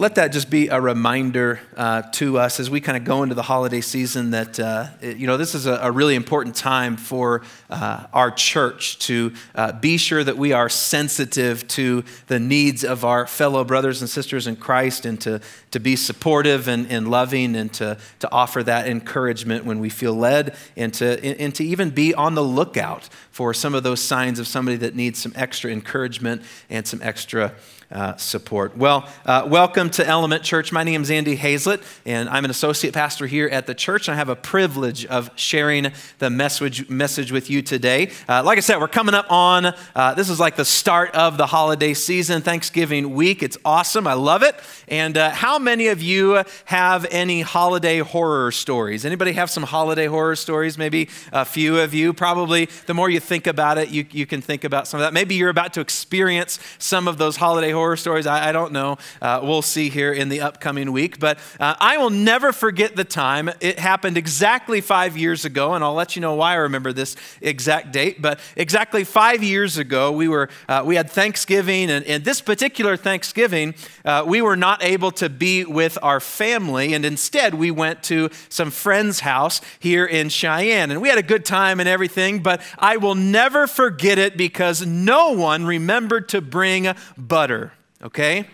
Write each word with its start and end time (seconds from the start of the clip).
let 0.00 0.14
that 0.14 0.32
just 0.32 0.48
be 0.48 0.68
a 0.68 0.80
reminder 0.80 1.60
uh, 1.76 2.00
to 2.12 2.38
us 2.38 2.58
as 2.58 2.70
we 2.70 2.80
kind 2.80 2.96
of 2.96 3.04
go 3.04 3.22
into 3.22 3.34
the 3.34 3.42
holiday 3.42 3.82
season 3.82 4.30
that, 4.30 4.58
uh, 4.58 4.86
you 5.02 5.26
know, 5.26 5.36
this 5.36 5.54
is 5.54 5.66
a, 5.66 5.74
a, 5.74 5.92
really 5.92 6.14
important 6.14 6.56
time 6.56 6.96
for 6.96 7.42
uh, 7.68 8.06
our 8.14 8.30
church 8.30 8.98
to 9.00 9.32
uh, 9.54 9.72
be 9.72 9.98
sure 9.98 10.24
that 10.24 10.38
we 10.38 10.54
are 10.54 10.70
sensitive 10.70 11.68
to 11.68 12.02
the 12.28 12.40
needs 12.40 12.82
of 12.82 13.04
our 13.04 13.26
fellow 13.26 13.62
brothers 13.62 14.00
and 14.00 14.08
sisters 14.08 14.46
in 14.46 14.56
Christ 14.56 15.04
and 15.04 15.20
to, 15.20 15.40
to 15.70 15.78
be 15.78 15.96
supportive 15.96 16.66
and, 16.66 16.90
and 16.90 17.10
loving 17.10 17.54
and 17.54 17.70
to, 17.74 17.98
to 18.20 18.32
offer 18.32 18.62
that 18.62 18.88
encouragement 18.88 19.66
when 19.66 19.80
we 19.80 19.90
feel 19.90 20.14
led 20.14 20.56
and 20.78 20.94
to, 20.94 21.22
and 21.22 21.54
to 21.56 21.64
even 21.64 21.90
be 21.90 22.14
on 22.14 22.34
the 22.34 22.44
lookout 22.44 23.08
for 23.30 23.52
some 23.52 23.74
of 23.74 23.82
those 23.82 24.00
signs 24.00 24.38
of 24.38 24.46
somebody 24.46 24.78
that 24.78 24.94
needs 24.94 25.18
some 25.18 25.32
extra 25.36 25.70
encouragement 25.70 26.40
and 26.70 26.86
some 26.86 27.02
extra 27.02 27.52
uh, 27.92 28.16
support. 28.16 28.76
Well, 28.76 29.08
uh, 29.26 29.46
welcome 29.48 29.90
to 29.90 30.06
Element 30.06 30.44
Church. 30.44 30.70
My 30.72 30.84
name 30.84 31.02
is 31.02 31.10
Andy 31.10 31.34
Hazlett, 31.34 31.82
and 32.06 32.28
I'm 32.28 32.44
an 32.44 32.50
associate 32.50 32.94
pastor 32.94 33.26
here 33.26 33.48
at 33.48 33.66
the 33.66 33.74
church. 33.74 34.06
And 34.06 34.14
I 34.14 34.18
have 34.18 34.28
a 34.28 34.36
privilege 34.36 35.06
of 35.06 35.30
sharing 35.34 35.90
the 36.18 36.30
message, 36.30 36.88
message 36.88 37.32
with 37.32 37.50
you 37.50 37.62
today. 37.62 38.12
Uh, 38.28 38.42
like 38.44 38.58
I 38.58 38.60
said, 38.60 38.78
we're 38.78 38.88
coming 38.88 39.14
up 39.14 39.26
on 39.30 39.74
uh, 39.94 40.14
this 40.14 40.30
is 40.30 40.38
like 40.38 40.56
the 40.56 40.64
start 40.64 41.10
of 41.14 41.36
the 41.36 41.46
holiday 41.46 41.94
season, 41.94 42.42
Thanksgiving 42.42 43.14
week. 43.14 43.42
It's 43.42 43.58
awesome. 43.64 44.06
I 44.06 44.14
love 44.14 44.42
it. 44.42 44.54
And 44.86 45.16
uh, 45.16 45.30
how 45.30 45.58
many 45.58 45.88
of 45.88 46.00
you 46.00 46.44
have 46.66 47.06
any 47.10 47.40
holiday 47.40 47.98
horror 47.98 48.52
stories? 48.52 49.04
Anybody 49.04 49.32
have 49.32 49.50
some 49.50 49.64
holiday 49.64 50.06
horror 50.06 50.36
stories? 50.36 50.78
Maybe 50.78 51.08
a 51.32 51.44
few 51.44 51.78
of 51.80 51.92
you. 51.92 52.12
Probably 52.12 52.68
the 52.86 52.94
more 52.94 53.10
you 53.10 53.18
think 53.20 53.48
about 53.48 53.78
it, 53.78 53.88
you, 53.88 54.06
you 54.10 54.26
can 54.26 54.40
think 54.40 54.62
about 54.62 54.86
some 54.86 55.00
of 55.00 55.06
that. 55.06 55.12
Maybe 55.12 55.34
you're 55.34 55.48
about 55.48 55.74
to 55.74 55.80
experience 55.80 56.60
some 56.78 57.08
of 57.08 57.18
those 57.18 57.36
holiday 57.36 57.70
horror 57.70 57.79
stories. 57.96 58.26
I, 58.26 58.48
I 58.48 58.52
don't 58.52 58.72
know. 58.72 58.98
Uh, 59.20 59.40
we'll 59.42 59.62
see 59.62 59.88
here 59.88 60.12
in 60.12 60.28
the 60.28 60.40
upcoming 60.40 60.92
week. 60.92 61.18
But 61.18 61.38
uh, 61.58 61.74
I 61.80 61.98
will 61.98 62.10
never 62.10 62.52
forget 62.52 62.96
the 62.96 63.04
time. 63.04 63.50
It 63.60 63.78
happened 63.78 64.16
exactly 64.16 64.80
five 64.80 65.16
years 65.16 65.44
ago, 65.44 65.74
and 65.74 65.84
I'll 65.84 65.94
let 65.94 66.16
you 66.16 66.22
know 66.22 66.34
why 66.34 66.52
I 66.52 66.56
remember 66.56 66.92
this 66.92 67.16
exact 67.40 67.92
date. 67.92 68.20
But 68.20 68.40
exactly 68.56 69.04
five 69.04 69.42
years 69.42 69.78
ago, 69.78 70.12
we 70.12 70.28
were 70.28 70.48
uh, 70.68 70.82
we 70.84 70.96
had 70.96 71.10
Thanksgiving, 71.10 71.90
and, 71.90 72.04
and 72.06 72.24
this 72.24 72.40
particular 72.40 72.96
Thanksgiving, 72.96 73.74
uh, 74.04 74.24
we 74.26 74.42
were 74.42 74.56
not 74.56 74.82
able 74.82 75.10
to 75.12 75.28
be 75.28 75.64
with 75.64 75.98
our 76.02 76.20
family, 76.20 76.94
and 76.94 77.04
instead 77.04 77.54
we 77.54 77.70
went 77.70 78.02
to 78.04 78.30
some 78.48 78.70
friend's 78.70 79.20
house 79.20 79.60
here 79.78 80.06
in 80.06 80.28
Cheyenne, 80.28 80.90
and 80.90 81.00
we 81.00 81.08
had 81.08 81.18
a 81.18 81.22
good 81.22 81.44
time 81.44 81.80
and 81.80 81.88
everything. 81.88 82.42
But 82.42 82.62
I 82.78 82.96
will 82.96 83.14
never 83.14 83.66
forget 83.66 84.18
it 84.18 84.36
because 84.36 84.84
no 84.86 85.32
one 85.32 85.64
remembered 85.64 86.28
to 86.30 86.40
bring 86.40 86.92
butter 87.16 87.69
okay? 88.02 88.46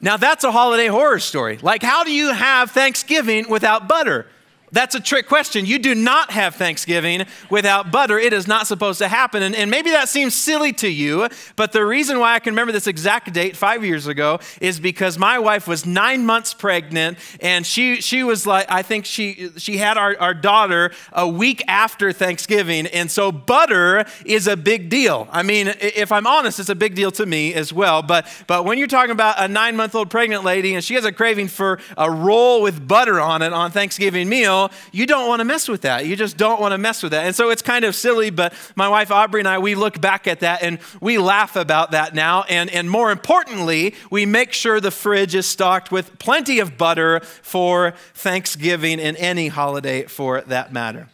Now, 0.00 0.16
that's 0.16 0.42
a 0.42 0.50
holiday 0.50 0.88
horror 0.88 1.20
story. 1.20 1.58
Like, 1.62 1.82
how 1.82 2.02
do 2.02 2.12
you 2.12 2.32
have 2.32 2.72
Thanksgiving 2.72 3.48
without 3.48 3.88
butter? 3.88 4.26
That's 4.72 4.94
a 4.94 5.00
trick 5.00 5.28
question. 5.28 5.66
You 5.66 5.78
do 5.78 5.94
not 5.94 6.30
have 6.30 6.54
Thanksgiving 6.54 7.26
without 7.50 7.92
butter. 7.92 8.18
It 8.18 8.32
is 8.32 8.46
not 8.48 8.66
supposed 8.66 8.98
to 9.00 9.08
happen. 9.08 9.42
And, 9.42 9.54
and, 9.54 9.70
maybe 9.70 9.90
that 9.90 10.08
seems 10.08 10.34
silly 10.34 10.72
to 10.74 10.88
you, 10.88 11.28
but 11.56 11.72
the 11.72 11.84
reason 11.84 12.18
why 12.18 12.34
I 12.34 12.38
can 12.38 12.52
remember 12.52 12.72
this 12.72 12.86
exact 12.86 13.32
date 13.32 13.56
five 13.56 13.84
years 13.84 14.06
ago 14.06 14.40
is 14.60 14.80
because 14.80 15.18
my 15.18 15.38
wife 15.38 15.66
was 15.68 15.84
nine 15.84 16.24
months 16.24 16.54
pregnant 16.54 17.18
and 17.40 17.66
she, 17.66 18.00
she 18.00 18.22
was 18.22 18.46
like, 18.46 18.70
I 18.70 18.82
think 18.82 19.04
she, 19.04 19.50
she 19.58 19.76
had 19.76 19.98
our, 19.98 20.16
our 20.18 20.34
daughter 20.34 20.90
a 21.12 21.28
week 21.28 21.62
after 21.68 22.12
Thanksgiving. 22.12 22.86
And 22.86 23.10
so 23.10 23.30
butter 23.30 24.06
is 24.24 24.46
a 24.46 24.56
big 24.56 24.88
deal. 24.88 25.28
I 25.30 25.42
mean, 25.42 25.72
if 25.80 26.12
I'm 26.12 26.26
honest, 26.26 26.58
it's 26.60 26.68
a 26.68 26.74
big 26.74 26.94
deal 26.94 27.10
to 27.12 27.26
me 27.26 27.52
as 27.54 27.72
well. 27.72 28.02
But, 28.02 28.26
but 28.46 28.64
when 28.64 28.78
you're 28.78 28.86
talking 28.86 29.12
about 29.12 29.36
a 29.38 29.48
nine 29.48 29.76
month 29.76 29.94
old 29.94 30.10
pregnant 30.10 30.44
lady 30.44 30.74
and 30.74 30.82
she 30.82 30.94
has 30.94 31.04
a 31.04 31.12
craving 31.12 31.48
for 31.48 31.78
a 31.96 32.10
roll 32.10 32.62
with 32.62 32.86
butter 32.86 33.20
on 33.20 33.42
it 33.42 33.52
on 33.52 33.70
Thanksgiving 33.70 34.28
meal, 34.28 34.61
you 34.92 35.06
don't 35.06 35.28
want 35.28 35.40
to 35.40 35.44
mess 35.44 35.68
with 35.68 35.82
that. 35.82 36.06
You 36.06 36.16
just 36.16 36.36
don't 36.36 36.60
want 36.60 36.72
to 36.72 36.78
mess 36.78 37.02
with 37.02 37.12
that. 37.12 37.26
And 37.26 37.34
so 37.34 37.50
it's 37.50 37.62
kind 37.62 37.84
of 37.84 37.94
silly, 37.94 38.30
but 38.30 38.52
my 38.76 38.88
wife 38.88 39.10
Aubrey 39.10 39.40
and 39.40 39.48
I, 39.48 39.58
we 39.58 39.74
look 39.74 40.00
back 40.00 40.26
at 40.26 40.40
that 40.40 40.62
and 40.62 40.78
we 41.00 41.18
laugh 41.18 41.56
about 41.56 41.92
that 41.92 42.14
now. 42.14 42.44
And, 42.48 42.70
and 42.70 42.90
more 42.90 43.10
importantly, 43.10 43.94
we 44.10 44.26
make 44.26 44.52
sure 44.52 44.80
the 44.80 44.90
fridge 44.90 45.34
is 45.34 45.46
stocked 45.46 45.90
with 45.90 46.18
plenty 46.18 46.58
of 46.58 46.76
butter 46.76 47.20
for 47.20 47.94
Thanksgiving 48.14 49.00
and 49.00 49.16
any 49.16 49.48
holiday 49.48 50.04
for 50.04 50.40
that 50.42 50.72
matter. 50.72 51.08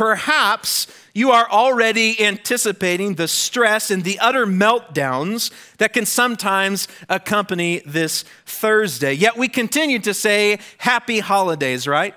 Perhaps 0.00 0.86
you 1.12 1.30
are 1.32 1.46
already 1.50 2.24
anticipating 2.24 3.16
the 3.16 3.28
stress 3.28 3.90
and 3.90 4.02
the 4.02 4.18
utter 4.18 4.46
meltdowns 4.46 5.50
that 5.76 5.92
can 5.92 6.06
sometimes 6.06 6.88
accompany 7.08 7.80
this 7.84 8.24
Thursday. 8.46 9.12
Yet 9.12 9.36
we 9.36 9.48
continue 9.48 9.98
to 9.98 10.14
say 10.14 10.58
happy 10.78 11.18
holidays, 11.18 11.86
right? 11.86 12.14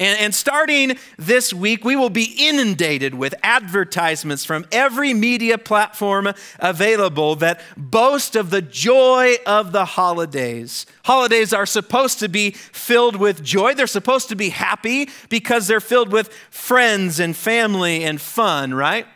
And, 0.00 0.18
and, 0.18 0.34
starting 0.34 0.98
this 1.16 1.54
week, 1.54 1.84
we 1.84 1.94
will 1.94 2.10
be 2.10 2.34
inundated 2.36 3.14
with 3.14 3.32
advertisements 3.44 4.44
from 4.44 4.66
every 4.72 5.14
media 5.14 5.56
platform 5.56 6.32
available 6.58 7.36
that 7.36 7.60
boast 7.76 8.34
of 8.34 8.50
the 8.50 8.60
joy 8.60 9.36
of 9.46 9.70
the 9.70 9.84
holidays. 9.84 10.84
Holidays 11.04 11.52
are 11.52 11.64
supposed 11.64 12.18
to 12.18 12.28
be 12.28 12.50
filled 12.50 13.14
with 13.14 13.44
joy. 13.44 13.74
They're 13.74 13.86
supposed 13.86 14.28
to 14.30 14.34
be 14.34 14.48
happy 14.48 15.10
because 15.28 15.68
they're 15.68 15.78
filled 15.78 16.10
with 16.10 16.32
friends 16.50 17.20
and 17.20 17.36
family 17.36 18.02
and 18.02 18.20
fun, 18.20 18.74
right? 18.74 19.06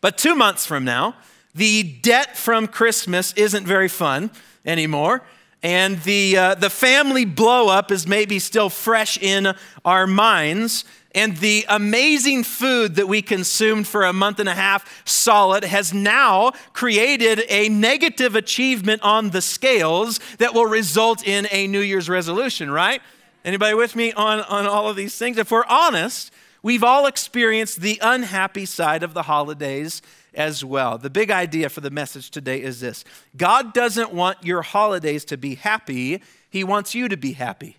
But 0.00 0.18
two 0.18 0.34
months 0.34 0.66
from 0.66 0.84
now, 0.84 1.14
the 1.54 1.84
debt 1.84 2.36
from 2.36 2.66
Christmas 2.66 3.32
isn't 3.34 3.64
very 3.64 3.88
fun 3.88 4.32
anymore 4.66 5.22
and 5.62 6.00
the, 6.02 6.36
uh, 6.36 6.54
the 6.54 6.70
family 6.70 7.26
blowup 7.26 7.90
is 7.90 8.06
maybe 8.06 8.38
still 8.38 8.70
fresh 8.70 9.18
in 9.18 9.54
our 9.84 10.06
minds. 10.06 10.84
And 11.14 11.36
the 11.38 11.64
amazing 11.68 12.44
food 12.44 12.94
that 12.96 13.08
we 13.08 13.22
consumed 13.22 13.88
for 13.88 14.04
a 14.04 14.12
month 14.12 14.38
and 14.38 14.48
a 14.48 14.54
half 14.54 15.02
solid 15.04 15.64
has 15.64 15.92
now 15.92 16.52
created 16.74 17.42
a 17.48 17.68
negative 17.70 18.36
achievement 18.36 19.02
on 19.02 19.30
the 19.30 19.40
scales 19.40 20.20
that 20.38 20.54
will 20.54 20.66
result 20.66 21.26
in 21.26 21.48
a 21.50 21.66
New 21.66 21.80
Year's 21.80 22.08
resolution, 22.08 22.70
right? 22.70 23.00
Anybody 23.44 23.74
with 23.74 23.96
me 23.96 24.12
on, 24.12 24.40
on 24.42 24.66
all 24.66 24.88
of 24.88 24.96
these 24.96 25.16
things? 25.16 25.38
If 25.38 25.50
we're 25.50 25.64
honest, 25.64 26.30
we've 26.62 26.84
all 26.84 27.06
experienced 27.06 27.80
the 27.80 27.98
unhappy 28.00 28.66
side 28.66 29.02
of 29.02 29.14
the 29.14 29.22
holidays 29.22 30.02
as 30.34 30.64
well. 30.64 30.98
The 30.98 31.10
big 31.10 31.30
idea 31.30 31.68
for 31.68 31.80
the 31.80 31.90
message 31.90 32.30
today 32.30 32.62
is 32.62 32.80
this 32.80 33.04
God 33.36 33.72
doesn't 33.72 34.12
want 34.12 34.44
your 34.44 34.62
holidays 34.62 35.24
to 35.26 35.36
be 35.36 35.56
happy, 35.56 36.22
He 36.48 36.64
wants 36.64 36.94
you 36.94 37.08
to 37.08 37.16
be 37.16 37.32
happy. 37.32 37.76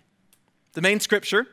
The 0.72 0.82
main 0.82 1.00
scripture 1.00 1.46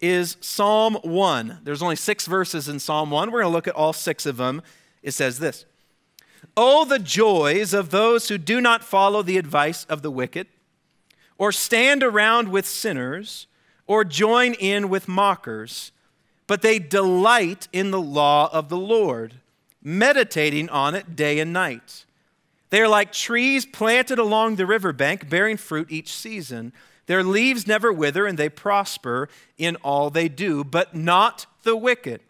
is 0.00 0.36
Psalm 0.40 0.98
1. 1.02 1.60
There's 1.62 1.82
only 1.82 1.96
six 1.96 2.26
verses 2.26 2.68
in 2.68 2.78
Psalm 2.78 3.10
1. 3.10 3.30
We're 3.30 3.40
going 3.40 3.50
to 3.50 3.54
look 3.54 3.68
at 3.68 3.74
all 3.74 3.92
six 3.92 4.26
of 4.26 4.36
them. 4.36 4.62
It 5.02 5.12
says 5.12 5.38
this 5.38 5.64
Oh, 6.56 6.84
the 6.84 6.98
joys 6.98 7.72
of 7.72 7.90
those 7.90 8.28
who 8.28 8.38
do 8.38 8.60
not 8.60 8.84
follow 8.84 9.22
the 9.22 9.38
advice 9.38 9.84
of 9.84 10.02
the 10.02 10.10
wicked, 10.10 10.46
or 11.38 11.52
stand 11.52 12.02
around 12.02 12.48
with 12.48 12.66
sinners, 12.66 13.46
or 13.86 14.04
join 14.04 14.54
in 14.54 14.88
with 14.88 15.08
mockers, 15.08 15.92
but 16.46 16.62
they 16.62 16.78
delight 16.78 17.68
in 17.72 17.90
the 17.90 18.00
law 18.00 18.48
of 18.52 18.68
the 18.68 18.76
Lord 18.76 19.34
meditating 19.86 20.68
on 20.68 20.96
it 20.96 21.14
day 21.14 21.38
and 21.38 21.52
night. 21.52 22.04
They 22.70 22.80
are 22.80 22.88
like 22.88 23.12
trees 23.12 23.64
planted 23.64 24.18
along 24.18 24.56
the 24.56 24.66
riverbank, 24.66 25.30
bearing 25.30 25.56
fruit 25.56 25.92
each 25.92 26.12
season. 26.12 26.72
Their 27.06 27.22
leaves 27.22 27.68
never 27.68 27.92
wither, 27.92 28.26
and 28.26 28.36
they 28.36 28.48
prosper 28.48 29.28
in 29.56 29.76
all 29.76 30.10
they 30.10 30.28
do, 30.28 30.64
but 30.64 30.96
not 30.96 31.46
the 31.62 31.76
wicked. 31.76 32.20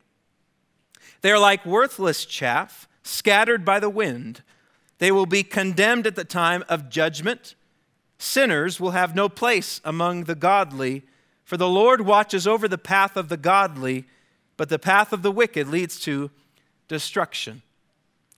They 1.22 1.30
are 1.32 1.38
like 1.38 1.64
worthless 1.64 2.26
chaff 2.26 2.86
scattered 3.02 3.64
by 3.64 3.80
the 3.80 3.88
wind. 3.88 4.42
They 4.98 5.10
will 5.10 5.24
be 5.24 5.42
condemned 5.42 6.06
at 6.06 6.14
the 6.14 6.24
time 6.24 6.62
of 6.68 6.90
judgment. 6.90 7.54
Sinners 8.18 8.78
will 8.78 8.90
have 8.90 9.14
no 9.14 9.30
place 9.30 9.80
among 9.82 10.24
the 10.24 10.34
godly, 10.34 11.04
for 11.42 11.56
the 11.56 11.70
Lord 11.70 12.02
watches 12.02 12.46
over 12.46 12.68
the 12.68 12.76
path 12.76 13.16
of 13.16 13.30
the 13.30 13.38
godly, 13.38 14.04
but 14.58 14.68
the 14.68 14.78
path 14.78 15.10
of 15.14 15.22
the 15.22 15.32
wicked 15.32 15.68
leads 15.68 15.98
to 16.00 16.30
destruction. 16.88 17.62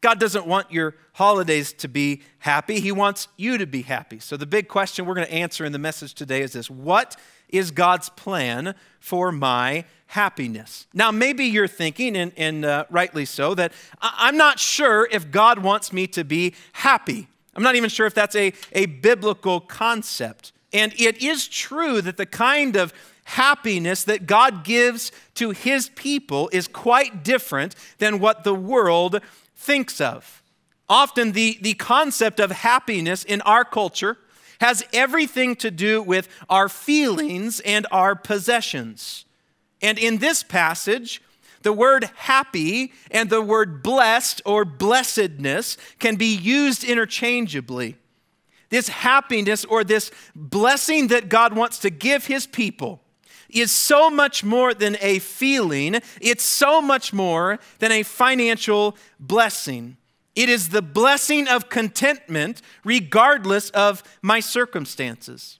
God 0.01 0.21
doesn't 0.21 0.47
want 0.47 0.71
your 0.71 0.95
holidays 1.15 1.73
to 1.75 1.89
be 1.89 2.23
happy. 2.39 2.79
He 2.79 2.93
wants 2.93 3.27
you 3.37 3.59
to 3.59 3.67
be 3.67 3.83
happy. 3.83 4.21
So, 4.21 4.37
the 4.37 4.47
big 4.47 4.69
question 4.69 5.07
we're 5.07 5.15
going 5.15 5.27
to 5.27 5.33
answer 5.33 5.65
in 5.65 5.73
the 5.73 5.79
message 5.79 6.15
today 6.15 6.43
is 6.43 6.53
this 6.53 6.71
What 6.71 7.17
is 7.49 7.71
God's 7.73 8.09
plan 8.11 8.75
for 9.01 9.33
my 9.33 9.85
happiness? 10.07 10.87
Now, 10.95 11.11
maybe 11.11 11.47
you're 11.47 11.67
thinking, 11.67 12.17
and, 12.17 12.33
and 12.37 12.65
uh, 12.65 12.85
rightly 12.91 13.25
so, 13.25 13.55
that 13.57 13.73
I'm 14.01 14.37
not 14.37 14.61
sure 14.61 15.09
if 15.11 15.33
God 15.33 15.59
wants 15.59 15.93
me 15.93 16.07
to 16.09 16.23
be 16.23 16.55
happy. 16.75 17.27
I'm 17.57 17.65
not 17.65 17.75
even 17.75 17.91
sure 17.91 18.07
if 18.07 18.15
that's 18.15 18.37
a, 18.37 18.53
a 18.73 18.87
biblical 18.87 19.59
concept. 19.61 20.53
And 20.73 20.93
it 20.97 21.23
is 21.23 21.49
true 21.49 22.01
that 22.03 22.19
the 22.19 22.27
kind 22.27 22.77
of 22.77 22.93
happiness 23.29 24.05
that 24.05 24.27
God 24.27 24.65
gives 24.65 25.13
to 25.35 25.51
his 25.51 25.91
people 25.91 26.49
is 26.51 26.67
quite 26.67 27.23
different 27.23 27.75
than 27.99 28.21
what 28.21 28.43
the 28.43 28.55
world 28.55 29.21
thinks 29.55 30.01
of. 30.01 30.43
Often, 30.89 31.33
the, 31.33 31.59
the 31.61 31.75
concept 31.75 32.41
of 32.41 32.51
happiness 32.51 33.25
in 33.25 33.43
our 33.43 33.65
culture 33.65 34.17
has 34.63 34.83
everything 34.95 35.57
to 35.57 35.71
do 35.71 36.01
with 36.03 36.27
our 36.49 36.71
feelings 36.71 37.61
and 37.61 37.87
our 37.91 38.15
possessions. 38.15 39.27
And 39.83 39.99
in 39.99 40.19
this 40.19 40.43
passage, 40.43 41.21
the 41.63 41.73
word 41.73 42.11
happy 42.17 42.93
and 43.11 43.29
the 43.29 43.43
word 43.43 43.83
blessed 43.83 44.41
or 44.47 44.65
blessedness 44.65 45.77
can 45.99 46.17
be 46.17 46.35
used 46.35 46.83
interchangeably. 46.83 47.97
This 48.71 48.89
happiness 48.89 49.67
or 49.67 49.85
this 49.85 50.11
blessing 50.35 51.09
that 51.09 51.29
God 51.29 51.55
wants 51.55 51.79
to 51.81 51.91
give 51.91 52.27
his 52.27 52.47
people 52.47 53.03
is 53.49 53.71
so 53.71 54.11
much 54.11 54.45
more 54.45 54.75
than 54.75 54.97
a 55.01 55.19
feeling, 55.19 56.01
it's 56.21 56.45
so 56.45 56.81
much 56.81 57.13
more 57.13 57.59
than 57.79 57.93
a 57.93 58.03
financial 58.03 58.97
blessing. 59.19 59.97
It 60.35 60.49
is 60.49 60.69
the 60.69 60.83
blessing 60.83 61.49
of 61.49 61.69
contentment 61.69 62.63
regardless 62.85 63.71
of 63.71 64.03
my 64.23 64.41
circumstances. 64.41 65.59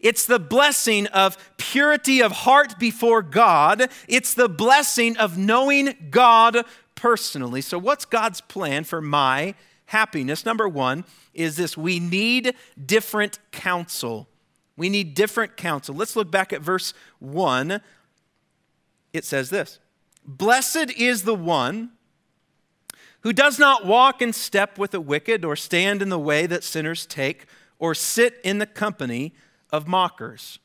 It's 0.00 0.26
the 0.26 0.38
blessing 0.38 1.06
of 1.08 1.36
purity 1.56 2.22
of 2.22 2.32
heart 2.32 2.78
before 2.78 3.22
God. 3.22 3.88
It's 4.06 4.34
the 4.34 4.48
blessing 4.48 5.16
of 5.16 5.38
knowing 5.38 6.08
God 6.10 6.64
personally. 6.94 7.60
So, 7.60 7.78
what's 7.78 8.04
God's 8.04 8.40
plan 8.40 8.84
for 8.84 9.00
my 9.00 9.54
happiness? 9.86 10.44
Number 10.44 10.68
one 10.68 11.04
is 11.32 11.56
this 11.56 11.76
we 11.76 11.98
need 12.00 12.54
different 12.84 13.38
counsel. 13.50 14.28
We 14.76 14.88
need 14.88 15.14
different 15.14 15.56
counsel. 15.56 15.94
Let's 15.94 16.16
look 16.16 16.30
back 16.30 16.52
at 16.52 16.60
verse 16.60 16.94
1. 17.20 17.80
It 19.12 19.24
says 19.24 19.50
this 19.50 19.78
Blessed 20.26 20.90
is 20.96 21.22
the 21.22 21.34
one 21.34 21.90
who 23.20 23.32
does 23.32 23.58
not 23.58 23.86
walk 23.86 24.20
in 24.20 24.32
step 24.34 24.78
with 24.78 24.90
the 24.90 25.00
wicked, 25.00 25.44
or 25.44 25.56
stand 25.56 26.02
in 26.02 26.10
the 26.10 26.18
way 26.18 26.46
that 26.46 26.62
sinners 26.62 27.06
take, 27.06 27.46
or 27.78 27.94
sit 27.94 28.38
in 28.44 28.58
the 28.58 28.66
company 28.66 29.32
of 29.70 29.88
mockers. 29.88 30.58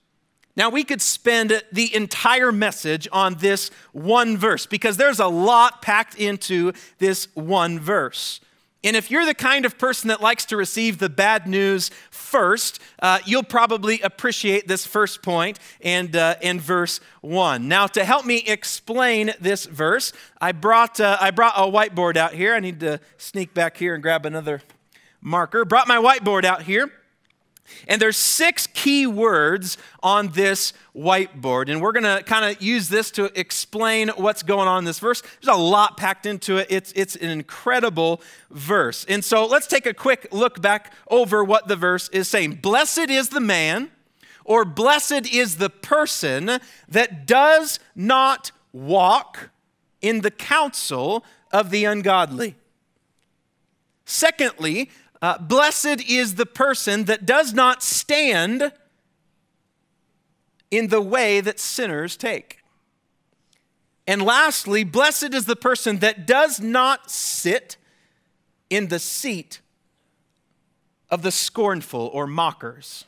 Now, 0.58 0.70
we 0.70 0.84
could 0.84 1.02
spend 1.02 1.64
the 1.72 1.96
entire 1.96 2.52
message 2.52 3.08
on 3.14 3.36
this 3.36 3.72
one 3.94 4.36
verse 4.36 4.66
because 4.66 4.98
there's 4.98 5.20
a 5.22 5.28
lot 5.28 5.82
packed 5.82 6.16
into 6.16 6.74
this 6.98 7.30
one 7.34 7.80
verse. 7.80 8.42
And 8.84 8.96
if 8.96 9.12
you're 9.12 9.26
the 9.26 9.34
kind 9.34 9.66
of 9.66 9.78
person 9.78 10.08
that 10.08 10.22
likes 10.22 10.46
to 10.46 10.58
receive 10.58 11.00
the 11.00 11.10
bad 11.10 11.48
news 11.48 11.92
first, 12.12 12.80
uh, 13.02 13.20
you'll 13.26 13.44
probably 13.44 14.00
appreciate 14.00 14.70
this 14.70 14.86
first 14.86 15.22
point 15.22 15.60
and, 15.82 16.16
uh, 16.16 16.36
and 16.42 16.62
verse 16.62 17.02
1. 17.20 17.68
Now, 17.68 17.88
to 17.88 18.06
help 18.06 18.26
me 18.26 18.38
explain 18.38 19.34
this 19.42 19.66
verse, 19.66 20.14
I 20.40 20.54
brought, 20.54 21.02
uh, 21.02 21.18
I 21.20 21.32
brought 21.32 21.56
a 21.58 21.70
whiteboard 21.70 22.16
out 22.16 22.34
here. 22.34 22.56
I 22.56 22.62
need 22.62 22.80
to 22.80 23.02
sneak 23.18 23.54
back 23.54 23.76
here 23.76 23.96
and 23.96 24.02
grab 24.02 24.26
another 24.26 24.62
marker. 25.20 25.66
Brought 25.66 25.90
my 25.90 25.98
whiteboard 25.98 26.46
out 26.46 26.64
here. 26.64 26.90
And 27.88 28.02
there's 28.02 28.18
six 28.18 28.68
key 28.68 29.08
words 29.08 29.78
on 30.02 30.30
this 30.30 30.74
whiteboard. 30.96 31.70
And 31.70 31.82
we're 31.82 31.92
going 31.92 32.04
to 32.04 32.24
kind 32.24 32.46
of 32.46 32.62
use 32.62 32.90
this 32.90 33.12
to 33.12 33.26
explain 33.40 34.10
what's 34.10 34.44
going 34.44 34.68
on 34.68 34.80
in 34.80 34.86
this 34.86 35.00
verse. 35.00 35.22
There's 35.42 35.56
a 35.56 35.60
lot 35.60 35.98
packed 35.98 36.26
into 36.26 36.58
it. 36.58 36.68
It's, 36.70 36.92
it's 36.96 37.16
an 37.16 37.30
incredible 37.30 38.22
verse. 38.50 39.06
And 39.08 39.24
so 39.24 39.46
let's 39.46 39.68
take 39.68 39.86
a 39.86 39.94
quick 39.94 40.28
look 40.32 40.62
back 40.62 40.94
over 41.10 41.44
what 41.44 41.68
the 41.68 41.76
verse 41.76 42.10
is 42.10 42.28
saying. 42.28 42.56
Blessed 42.56 43.10
is 43.10 43.30
the 43.30 43.40
man, 43.40 43.92
or 44.46 44.66
blessed 44.66 45.32
is 45.32 45.58
the 45.58 45.70
person 45.70 46.60
that 46.88 47.26
does 47.26 47.80
not 47.96 48.52
walk 48.74 49.50
in 50.02 50.22
the 50.22 50.32
counsel 50.32 51.24
of 51.52 51.70
the 51.70 51.86
ungodly. 51.86 52.56
Secondly, 54.06 54.90
uh, 55.22 55.38
blessed 55.38 56.10
is 56.10 56.36
the 56.36 56.46
person 56.46 57.06
that 57.06 57.26
does 57.26 57.54
not 57.54 57.84
stand 57.84 58.72
in 60.72 60.88
the 60.88 61.02
way 61.02 61.42
that 61.42 61.60
sinners 61.60 62.16
take. 62.16 62.60
And 64.08 64.22
lastly, 64.22 64.84
blessed 64.84 65.34
is 65.34 65.46
the 65.46 65.56
person 65.56 66.00
that 66.00 66.26
does 66.26 66.60
not 66.60 67.12
sit 67.12 67.78
in 68.70 68.88
the 68.88 69.00
seat 69.00 69.62
of 71.10 71.22
the 71.22 71.32
scornful 71.32 72.10
or 72.14 72.26
mockers. 72.26 73.06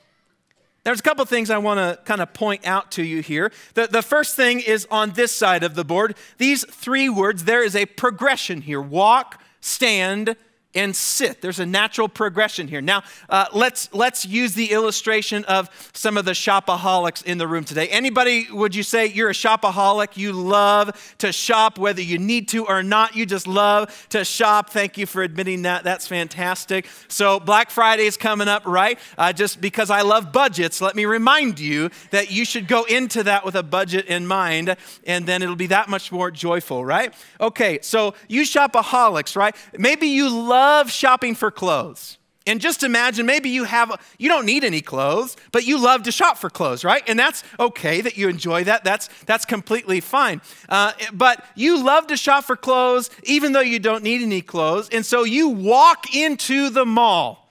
There's 0.83 0.99
a 0.99 1.03
couple 1.03 1.23
things 1.25 1.51
I 1.51 1.59
want 1.59 1.79
to 1.79 2.03
kind 2.05 2.21
of 2.21 2.33
point 2.33 2.65
out 2.65 2.91
to 2.93 3.03
you 3.03 3.21
here. 3.21 3.51
The, 3.75 3.87
the 3.87 4.01
first 4.01 4.35
thing 4.35 4.59
is 4.59 4.87
on 4.89 5.11
this 5.11 5.31
side 5.31 5.63
of 5.63 5.75
the 5.75 5.85
board. 5.85 6.15
These 6.39 6.65
three 6.65 7.07
words, 7.07 7.43
there 7.43 7.63
is 7.63 7.75
a 7.75 7.85
progression 7.85 8.61
here 8.61 8.81
walk, 8.81 9.41
stand, 9.59 10.35
and 10.73 10.95
sit. 10.95 11.41
There's 11.41 11.59
a 11.59 11.65
natural 11.65 12.07
progression 12.07 12.67
here. 12.67 12.81
Now, 12.81 13.03
uh, 13.29 13.45
let's 13.53 13.93
let's 13.93 14.25
use 14.25 14.53
the 14.53 14.71
illustration 14.71 15.43
of 15.45 15.69
some 15.93 16.17
of 16.17 16.25
the 16.25 16.31
shopaholics 16.31 17.23
in 17.25 17.37
the 17.37 17.47
room 17.47 17.63
today. 17.63 17.87
Anybody 17.89 18.47
would 18.51 18.73
you 18.73 18.83
say 18.83 19.07
you're 19.07 19.29
a 19.29 19.33
shopaholic? 19.33 20.15
You 20.15 20.31
love 20.31 21.15
to 21.19 21.31
shop 21.31 21.77
whether 21.77 22.01
you 22.01 22.17
need 22.17 22.47
to 22.49 22.65
or 22.65 22.83
not. 22.83 23.15
You 23.15 23.25
just 23.25 23.47
love 23.47 24.07
to 24.09 24.23
shop. 24.23 24.69
Thank 24.69 24.97
you 24.97 25.05
for 25.05 25.23
admitting 25.23 25.63
that. 25.63 25.83
That's 25.83 26.07
fantastic. 26.07 26.87
So 27.07 27.39
Black 27.39 27.69
Friday 27.69 28.05
is 28.05 28.17
coming 28.17 28.47
up, 28.47 28.65
right? 28.65 28.97
Uh, 29.17 29.33
just 29.33 29.59
because 29.59 29.89
I 29.89 30.01
love 30.01 30.31
budgets, 30.31 30.81
let 30.81 30.95
me 30.95 31.05
remind 31.05 31.59
you 31.59 31.89
that 32.11 32.31
you 32.31 32.45
should 32.45 32.67
go 32.67 32.83
into 32.83 33.23
that 33.23 33.43
with 33.43 33.55
a 33.55 33.63
budget 33.63 34.05
in 34.05 34.25
mind, 34.25 34.75
and 35.05 35.25
then 35.25 35.41
it'll 35.41 35.55
be 35.55 35.67
that 35.67 35.89
much 35.89 36.11
more 36.11 36.31
joyful, 36.31 36.85
right? 36.85 37.13
Okay, 37.39 37.79
so 37.81 38.13
you 38.27 38.43
shopaholics, 38.43 39.35
right? 39.35 39.55
Maybe 39.77 40.07
you 40.07 40.29
love 40.29 40.60
love 40.61 40.91
shopping 40.91 41.33
for 41.35 41.49
clothes. 41.49 42.17
And 42.47 42.59
just 42.59 42.83
imagine 42.83 43.25
maybe 43.25 43.49
you 43.49 43.65
have, 43.65 43.89
you 44.17 44.27
don't 44.27 44.45
need 44.45 44.63
any 44.63 44.81
clothes, 44.81 45.37
but 45.51 45.65
you 45.65 45.79
love 45.79 46.03
to 46.03 46.11
shop 46.11 46.37
for 46.37 46.49
clothes, 46.49 46.83
right? 46.83 47.03
And 47.07 47.17
that's 47.17 47.43
okay 47.59 48.01
that 48.01 48.17
you 48.17 48.29
enjoy 48.29 48.63
that. 48.63 48.83
That's, 48.83 49.09
that's 49.25 49.45
completely 49.45 49.99
fine. 50.01 50.41
Uh, 50.67 50.91
but 51.13 51.45
you 51.55 51.83
love 51.83 52.07
to 52.07 52.17
shop 52.17 52.43
for 52.43 52.55
clothes 52.55 53.09
even 53.23 53.53
though 53.53 53.67
you 53.73 53.79
don't 53.79 54.03
need 54.03 54.21
any 54.21 54.41
clothes. 54.41 54.89
And 54.89 55.05
so 55.05 55.23
you 55.23 55.49
walk 55.49 56.15
into 56.15 56.69
the 56.69 56.85
mall. 56.85 57.49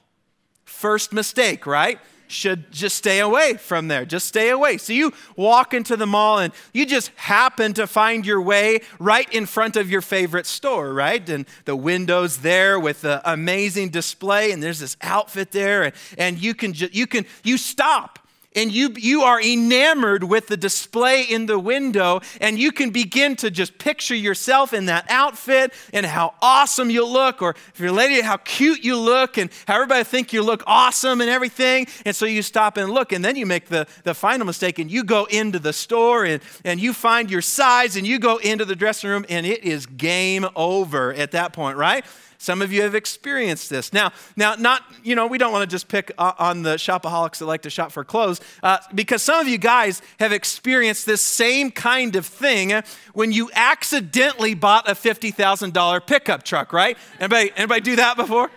First 0.65 1.13
mistake, 1.13 1.67
right? 1.67 1.99
Should 2.31 2.71
just 2.71 2.97
stay 2.97 3.19
away 3.19 3.55
from 3.55 3.89
there. 3.89 4.05
Just 4.05 4.27
stay 4.27 4.51
away. 4.51 4.79
So 4.79 4.93
you 4.93 5.13
walk 5.37 5.75
into 5.75 5.97
the 5.97 6.07
mall 6.07 6.39
and 6.39 6.53
you 6.73 6.87
just 6.87 7.11
happen 7.17 7.75
to 7.75 7.87
find 7.87 8.25
your 8.25 8.41
way 8.41 8.81
right 8.99 9.31
in 9.35 9.47
front 9.47 9.77
of 9.77 9.91
your 9.91 10.01
favorite 10.01 10.47
store, 10.47 10.95
right? 10.95 11.29
And 11.29 11.45
the 11.65 11.75
window's 11.75 12.39
there 12.39 12.79
with 12.79 13.03
the 13.03 13.21
amazing 13.31 13.89
display, 13.89 14.53
and 14.53 14.63
there's 14.63 14.79
this 14.79 14.97
outfit 15.03 15.51
there, 15.51 15.83
and, 15.83 15.95
and 16.17 16.39
you 16.39 16.55
can 16.55 16.73
just 16.73 16.95
you 16.95 17.07
can 17.07 17.27
you 17.43 17.59
stop 17.59 18.20
and 18.57 18.73
you, 18.73 18.93
you 18.97 19.23
are 19.23 19.41
enamored 19.41 20.25
with 20.25 20.49
the 20.49 20.57
display 20.57 21.23
in 21.23 21.47
the 21.47 21.59
window, 21.59 22.21
and 22.41 22.59
you 22.59 22.73
can 22.73 22.91
begin 22.91 23.37
to 23.37 23.51
just 23.51 23.79
picture 23.79 24.15
yourself 24.15 24.73
in 24.73 24.87
that 24.87 25.07
outfit 25.09 25.73
and 25.93 26.05
how 26.05 26.35
awesome 26.43 26.91
you 26.91 27.07
look, 27.07 27.43
or 27.43 27.51
if 27.51 27.79
you're 27.79 27.91
a 27.91 27.93
lady, 27.93 28.21
how 28.21 28.37
cute 28.39 28.83
you 28.83 28.99
look, 28.99 29.39
and 29.39 29.51
how 29.69 29.75
everybody 29.75 30.03
think 30.03 30.33
you 30.33 30.43
look 30.43 30.63
awesome 30.67 31.21
and 31.21 31.31
everything. 31.31 31.87
And 32.05 32.15
so 32.15 32.27
you 32.27 32.43
stop 32.43 32.77
and 32.77 32.91
look, 32.91 33.13
and 33.13 33.25
then 33.25 33.37
you 33.37 33.47
make 33.47 33.67
the, 33.67 33.87
the 34.03 34.15
final 34.15 34.47
mistake, 34.47 34.79
and 34.79 34.91
you 34.91 35.05
go 35.05 35.27
into 35.27 35.59
the 35.59 35.73
store 35.73 36.25
and, 36.25 36.43
and 36.65 36.81
you 36.81 36.93
find 36.93 37.31
your 37.31 37.43
size, 37.43 37.97
and 37.97 38.07
you 38.07 38.19
go 38.19 38.39
into 38.39 38.65
the 38.65 38.77
dressing 38.77 39.11
room, 39.11 39.25
and 39.29 39.47
it 39.47 39.63
is 39.63 39.87
game 39.87 40.47
over 40.57 41.15
at 41.15 41.31
that 41.33 41.53
point, 41.53 41.77
right? 41.77 42.05
Some 42.41 42.63
of 42.63 42.73
you 42.73 42.81
have 42.81 42.95
experienced 42.95 43.69
this. 43.69 43.93
Now, 43.93 44.13
now, 44.35 44.55
not 44.55 44.83
you 45.05 45.15
know, 45.15 45.27
we 45.27 45.37
don't 45.37 45.53
want 45.53 45.69
to 45.69 45.73
just 45.73 45.89
pick 45.89 46.11
on 46.17 46.63
the 46.63 46.77
shopaholics 46.77 47.37
that 47.37 47.45
like 47.45 47.61
to 47.63 47.71
shop 47.71 47.93
for 47.93 48.03
clothes, 48.03 48.41
uh, 48.63 48.79
because 48.95 49.23
some 49.23 49.41
of 49.41 49.47
you 49.47 49.59
guys 49.59 50.01
have 50.19 50.33
experienced 50.33 51.05
this 51.05 51.21
same 51.21 51.71
kind 51.71 52.17
of 52.17 52.25
thing 52.25 52.73
when 53.13 53.31
you 53.31 53.51
accidentally 53.55 54.55
bought 54.55 54.89
a 54.89 54.95
fifty 54.95 55.31
thousand 55.31 55.75
dollar 55.75 56.01
pickup 56.01 56.43
truck. 56.43 56.73
Right? 56.73 56.97
Anybody, 57.19 57.53
anybody 57.57 57.83
do 57.83 57.97
that 57.97 58.17
before? 58.17 58.51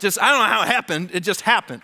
Just 0.00 0.20
I 0.20 0.30
don't 0.32 0.40
know 0.40 0.52
how 0.52 0.62
it 0.62 0.68
happened. 0.68 1.10
It 1.12 1.20
just 1.20 1.42
happened. 1.42 1.82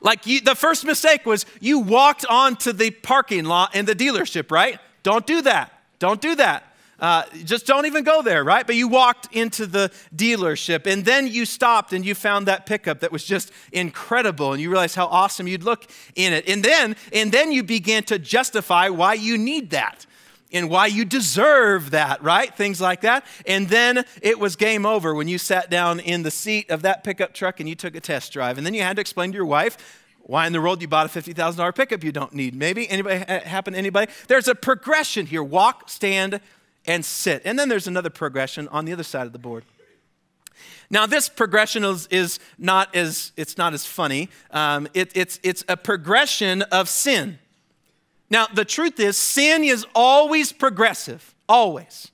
Like 0.00 0.26
you, 0.26 0.40
the 0.40 0.54
first 0.54 0.86
mistake 0.86 1.26
was 1.26 1.44
you 1.60 1.78
walked 1.78 2.24
onto 2.24 2.72
the 2.72 2.90
parking 2.90 3.44
lot 3.44 3.74
in 3.74 3.84
the 3.84 3.94
dealership, 3.94 4.50
right? 4.50 4.78
Don't 5.02 5.26
do 5.26 5.42
that. 5.42 5.74
Don't 5.98 6.22
do 6.22 6.36
that. 6.36 6.64
Uh, 7.00 7.24
just 7.44 7.66
don't 7.66 7.86
even 7.86 8.04
go 8.04 8.20
there, 8.20 8.44
right? 8.44 8.66
But 8.66 8.76
you 8.76 8.86
walked 8.86 9.34
into 9.34 9.66
the 9.66 9.90
dealership 10.14 10.86
and 10.86 11.04
then 11.04 11.26
you 11.26 11.46
stopped 11.46 11.94
and 11.94 12.04
you 12.04 12.14
found 12.14 12.46
that 12.46 12.66
pickup 12.66 13.00
that 13.00 13.10
was 13.10 13.24
just 13.24 13.50
incredible 13.72 14.52
and 14.52 14.60
you 14.60 14.70
realized 14.70 14.96
how 14.96 15.06
awesome 15.06 15.48
you'd 15.48 15.64
look 15.64 15.86
in 16.14 16.34
it. 16.34 16.46
And 16.46 16.62
then, 16.62 16.96
and 17.12 17.32
then 17.32 17.52
you 17.52 17.62
began 17.62 18.02
to 18.04 18.18
justify 18.18 18.90
why 18.90 19.14
you 19.14 19.38
need 19.38 19.70
that 19.70 20.04
and 20.52 20.68
why 20.68 20.86
you 20.86 21.04
deserve 21.04 21.92
that, 21.92 22.22
right? 22.22 22.54
Things 22.54 22.80
like 22.80 23.02
that. 23.02 23.24
And 23.46 23.68
then 23.68 24.04
it 24.20 24.38
was 24.38 24.56
game 24.56 24.84
over 24.84 25.14
when 25.14 25.28
you 25.28 25.38
sat 25.38 25.70
down 25.70 26.00
in 26.00 26.22
the 26.22 26.30
seat 26.30 26.70
of 26.70 26.82
that 26.82 27.04
pickup 27.04 27.32
truck 27.32 27.60
and 27.60 27.68
you 27.68 27.74
took 27.74 27.94
a 27.94 28.00
test 28.00 28.32
drive. 28.32 28.58
And 28.58 28.66
then 28.66 28.74
you 28.74 28.82
had 28.82 28.96
to 28.96 29.00
explain 29.00 29.32
to 29.32 29.36
your 29.36 29.46
wife 29.46 30.04
why 30.22 30.46
in 30.46 30.52
the 30.52 30.60
world 30.60 30.82
you 30.82 30.88
bought 30.88 31.06
a 31.06 31.20
$50,000 31.20 31.74
pickup 31.74 32.04
you 32.04 32.12
don't 32.12 32.34
need. 32.34 32.54
Maybe 32.54 32.88
anybody 32.88 33.18
happen 33.18 33.72
to 33.72 33.78
anybody? 33.78 34.12
There's 34.28 34.48
a 34.48 34.54
progression 34.54 35.26
here. 35.26 35.42
Walk, 35.42 35.88
stand, 35.88 36.40
and 36.86 37.04
sit. 37.04 37.42
And 37.44 37.58
then 37.58 37.68
there's 37.68 37.86
another 37.86 38.10
progression 38.10 38.68
on 38.68 38.84
the 38.84 38.92
other 38.92 39.02
side 39.02 39.26
of 39.26 39.32
the 39.32 39.38
board. 39.38 39.64
Now, 40.90 41.06
this 41.06 41.28
progression 41.28 41.84
is, 41.84 42.08
is 42.08 42.40
not 42.58 42.94
as 42.96 43.32
it's 43.36 43.56
not 43.56 43.74
as 43.74 43.86
funny. 43.86 44.28
Um, 44.50 44.88
it, 44.92 45.12
it's 45.14 45.38
it's 45.42 45.64
a 45.68 45.76
progression 45.76 46.62
of 46.62 46.88
sin. 46.88 47.38
Now, 48.28 48.46
the 48.46 48.64
truth 48.64 48.98
is, 49.00 49.16
sin 49.16 49.64
is 49.64 49.86
always 49.94 50.52
progressive, 50.52 51.34
always. 51.48 52.10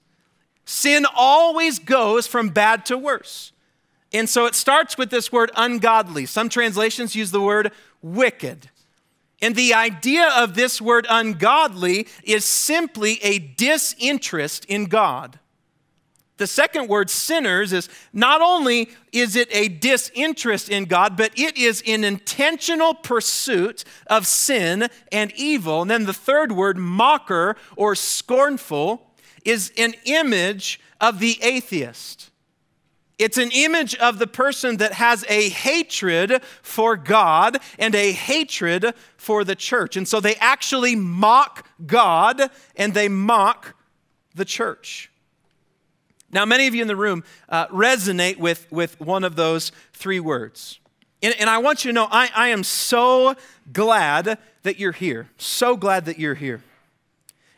Sin 0.64 1.06
always 1.14 1.78
goes 1.78 2.26
from 2.26 2.48
bad 2.50 2.84
to 2.86 2.98
worse. 2.98 3.52
And 4.12 4.28
so 4.28 4.46
it 4.46 4.54
starts 4.54 4.96
with 4.96 5.10
this 5.10 5.30
word 5.30 5.50
ungodly. 5.56 6.26
Some 6.26 6.48
translations 6.48 7.14
use 7.14 7.30
the 7.30 7.40
word 7.40 7.72
wicked. 8.02 8.70
And 9.46 9.54
the 9.54 9.74
idea 9.74 10.28
of 10.28 10.54
this 10.54 10.80
word 10.80 11.06
ungodly 11.08 12.08
is 12.24 12.44
simply 12.44 13.22
a 13.22 13.38
disinterest 13.38 14.64
in 14.64 14.86
God. 14.86 15.38
The 16.38 16.48
second 16.48 16.88
word, 16.88 17.10
sinners, 17.10 17.72
is 17.72 17.88
not 18.12 18.42
only 18.42 18.90
is 19.12 19.36
it 19.36 19.46
a 19.52 19.68
disinterest 19.68 20.68
in 20.68 20.86
God, 20.86 21.16
but 21.16 21.30
it 21.38 21.56
is 21.56 21.80
an 21.86 22.02
intentional 22.02 22.92
pursuit 22.92 23.84
of 24.08 24.26
sin 24.26 24.88
and 25.12 25.32
evil. 25.36 25.82
And 25.82 25.92
then 25.92 26.06
the 26.06 26.12
third 26.12 26.50
word, 26.50 26.76
mocker 26.76 27.54
or 27.76 27.94
scornful, 27.94 29.12
is 29.44 29.70
an 29.78 29.94
image 30.06 30.80
of 31.00 31.20
the 31.20 31.38
atheist. 31.40 32.30
It's 33.18 33.38
an 33.38 33.50
image 33.52 33.94
of 33.96 34.18
the 34.18 34.26
person 34.26 34.76
that 34.76 34.92
has 34.92 35.24
a 35.28 35.48
hatred 35.48 36.42
for 36.62 36.96
God 36.96 37.58
and 37.78 37.94
a 37.94 38.12
hatred 38.12 38.92
for 39.16 39.42
the 39.42 39.54
church. 39.54 39.96
And 39.96 40.06
so 40.06 40.20
they 40.20 40.34
actually 40.36 40.96
mock 40.96 41.66
God 41.86 42.42
and 42.76 42.92
they 42.92 43.08
mock 43.08 43.74
the 44.34 44.44
church. 44.44 45.10
Now, 46.30 46.44
many 46.44 46.66
of 46.66 46.74
you 46.74 46.82
in 46.82 46.88
the 46.88 46.96
room 46.96 47.24
uh, 47.48 47.68
resonate 47.68 48.36
with, 48.36 48.70
with 48.70 49.00
one 49.00 49.24
of 49.24 49.36
those 49.36 49.72
three 49.94 50.20
words. 50.20 50.78
And, 51.22 51.34
and 51.38 51.48
I 51.48 51.58
want 51.58 51.84
you 51.84 51.90
to 51.90 51.94
know 51.94 52.08
I, 52.10 52.28
I 52.34 52.48
am 52.48 52.62
so 52.62 53.34
glad 53.72 54.38
that 54.62 54.78
you're 54.78 54.92
here. 54.92 55.30
So 55.38 55.76
glad 55.76 56.04
that 56.04 56.18
you're 56.18 56.34
here. 56.34 56.62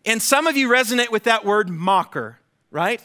And 0.04 0.22
some 0.22 0.46
of 0.46 0.56
you 0.56 0.68
resonate 0.68 1.10
with 1.10 1.24
that 1.24 1.44
word 1.44 1.68
mocker, 1.68 2.38
right? 2.70 3.02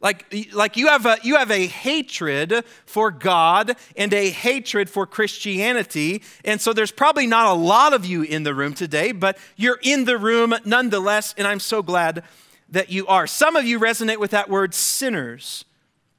Like, 0.00 0.34
like 0.52 0.78
you, 0.78 0.88
have 0.88 1.04
a, 1.04 1.18
you 1.22 1.36
have 1.36 1.50
a 1.50 1.66
hatred 1.66 2.64
for 2.86 3.10
God 3.10 3.76
and 3.96 4.12
a 4.14 4.30
hatred 4.30 4.88
for 4.88 5.06
Christianity. 5.06 6.22
And 6.42 6.58
so 6.58 6.72
there's 6.72 6.90
probably 6.90 7.26
not 7.26 7.46
a 7.46 7.52
lot 7.52 7.92
of 7.92 8.06
you 8.06 8.22
in 8.22 8.42
the 8.42 8.54
room 8.54 8.72
today, 8.72 9.12
but 9.12 9.36
you're 9.56 9.78
in 9.82 10.06
the 10.06 10.16
room 10.16 10.54
nonetheless. 10.64 11.34
And 11.36 11.46
I'm 11.46 11.60
so 11.60 11.82
glad 11.82 12.24
that 12.70 12.90
you 12.90 13.06
are. 13.08 13.26
Some 13.26 13.56
of 13.56 13.66
you 13.66 13.78
resonate 13.78 14.16
with 14.16 14.30
that 14.30 14.48
word 14.48 14.72
sinners. 14.72 15.66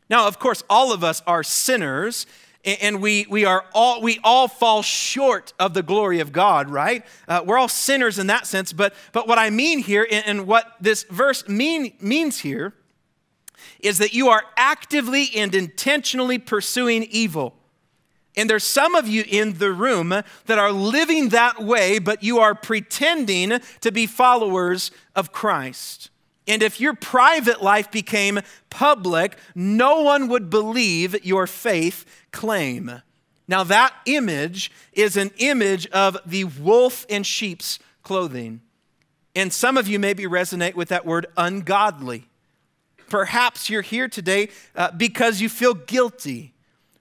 Now, 0.10 0.28
of 0.28 0.38
course, 0.38 0.64
all 0.70 0.94
of 0.94 1.04
us 1.04 1.24
are 1.26 1.42
sinners 1.42 2.28
and 2.64 3.02
we, 3.02 3.26
we 3.28 3.44
are 3.46 3.66
all 3.74 4.04
we 4.04 4.20
all 4.24 4.48
fall 4.48 4.84
short 4.84 5.52
of 5.58 5.74
the 5.74 5.82
glory 5.82 6.20
of 6.20 6.32
god 6.32 6.70
right 6.70 7.04
uh, 7.28 7.42
we're 7.44 7.58
all 7.58 7.68
sinners 7.68 8.20
in 8.20 8.28
that 8.28 8.46
sense 8.46 8.72
but 8.72 8.94
but 9.14 9.28
what 9.28 9.40
i 9.40 9.50
mean 9.50 9.80
here 9.80 10.06
and, 10.12 10.24
and 10.28 10.48
what 10.48 10.76
this 10.80 11.02
verse 11.10 11.48
mean, 11.48 11.94
means 12.00 12.38
here 12.38 12.76
is 13.80 13.98
that 13.98 14.14
you 14.14 14.30
are 14.30 14.44
actively 14.58 15.30
and 15.36 15.54
intentionally 15.56 16.38
pursuing 16.38 17.04
evil 17.04 17.56
and 18.38 18.50
there's 18.50 18.64
some 18.64 18.96
of 18.96 19.10
you 19.10 19.26
in 19.28 19.58
the 19.58 19.74
room 19.74 20.10
that 20.46 20.58
are 20.58 20.72
living 20.72 21.30
that 21.30 21.62
way 21.62 22.00
but 22.00 22.24
you 22.24 22.40
are 22.40 22.56
pretending 22.56 23.60
to 23.82 23.92
be 23.92 24.06
followers 24.06 24.92
of 25.16 25.32
christ 25.32 26.12
and 26.48 26.64
if 26.64 26.82
your 26.82 26.94
private 26.94 27.62
life 27.62 27.92
became 27.92 28.40
public, 28.70 29.38
no 29.54 30.02
one 30.02 30.28
would 30.28 30.50
believe 30.50 31.24
your 31.24 31.48
faith 31.48 32.06
claim. 32.32 33.02
Now, 33.48 33.64
that 33.64 33.94
image 34.06 34.72
is 34.94 35.18
an 35.18 35.32
image 35.38 35.88
of 35.88 36.18
the 36.26 36.46
wolf 36.46 37.06
in 37.10 37.24
sheep's 37.24 37.80
clothing. 38.04 38.62
And 39.36 39.54
some 39.54 39.78
of 39.78 39.88
you 39.88 40.00
maybe 40.00 40.24
resonate 40.24 40.76
with 40.76 40.90
that 40.90 41.06
word 41.06 41.26
ungodly. 41.38 42.28
Perhaps 43.12 43.70
you're 43.70 43.82
here 43.82 44.08
today 44.08 44.48
uh, 44.74 44.90
because 44.92 45.42
you 45.42 45.50
feel 45.50 45.74
guilty 45.74 46.54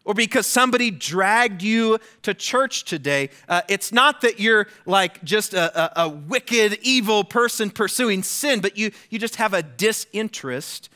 or 0.04 0.12
because 0.12 0.44
somebody 0.44 0.90
dragged 0.90 1.62
you 1.62 2.00
to 2.22 2.34
church 2.34 2.82
today. 2.82 3.30
Uh, 3.48 3.62
it's 3.68 3.92
not 3.92 4.20
that 4.22 4.40
you're 4.40 4.66
like 4.86 5.22
just 5.22 5.54
a, 5.54 6.00
a, 6.00 6.06
a, 6.06 6.08
wicked, 6.08 6.80
evil 6.82 7.22
person 7.22 7.70
pursuing 7.70 8.24
sin, 8.24 8.58
but 8.58 8.76
you, 8.76 8.90
you 9.08 9.20
just 9.20 9.36
have 9.36 9.54
a 9.54 9.62
disinterest 9.62 10.88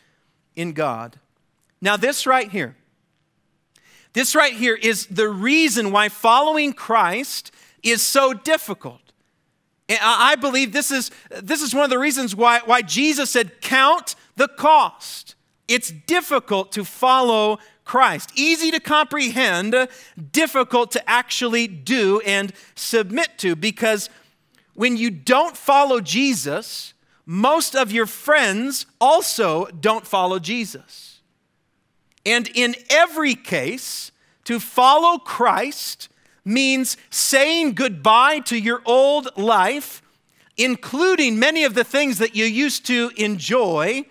in 0.56 0.72
God. 0.72 1.20
Now, 1.80 1.96
this 1.96 2.26
right 2.26 2.50
here, 2.50 2.74
this 4.14 4.34
right 4.34 4.54
here 4.54 4.74
is 4.74 5.06
the 5.06 5.28
reason 5.28 5.92
why 5.92 6.08
following 6.08 6.72
Christ 6.72 7.52
is 7.84 8.02
so 8.02 8.34
difficult. 8.34 9.00
And 9.88 10.00
I 10.02 10.34
believe 10.34 10.72
this 10.72 10.90
is, 10.90 11.12
this 11.30 11.62
is 11.62 11.72
one 11.72 11.84
of 11.84 11.90
the 11.90 12.00
reasons 12.00 12.34
why, 12.34 12.62
why 12.64 12.82
Jesus 12.82 13.30
said, 13.30 13.60
Count 13.60 14.16
the 14.36 14.48
cost. 14.48 15.34
It's 15.68 15.90
difficult 15.90 16.72
to 16.72 16.84
follow 16.84 17.58
Christ. 17.84 18.30
Easy 18.34 18.70
to 18.70 18.80
comprehend, 18.80 19.88
difficult 20.32 20.90
to 20.92 21.10
actually 21.10 21.66
do 21.66 22.20
and 22.20 22.52
submit 22.74 23.38
to 23.38 23.56
because 23.56 24.10
when 24.74 24.96
you 24.96 25.10
don't 25.10 25.56
follow 25.56 26.00
Jesus, 26.00 26.94
most 27.26 27.74
of 27.74 27.92
your 27.92 28.06
friends 28.06 28.86
also 29.00 29.66
don't 29.66 30.06
follow 30.06 30.38
Jesus. 30.38 31.20
And 32.26 32.48
in 32.54 32.74
every 32.90 33.34
case, 33.34 34.10
to 34.44 34.60
follow 34.60 35.18
Christ 35.18 36.08
means 36.44 36.96
saying 37.10 37.72
goodbye 37.72 38.40
to 38.40 38.58
your 38.58 38.82
old 38.84 39.28
life, 39.36 40.02
including 40.56 41.38
many 41.38 41.64
of 41.64 41.74
the 41.74 41.84
things 41.84 42.18
that 42.18 42.36
you 42.36 42.44
used 42.44 42.86
to 42.86 43.10
enjoy 43.16 44.04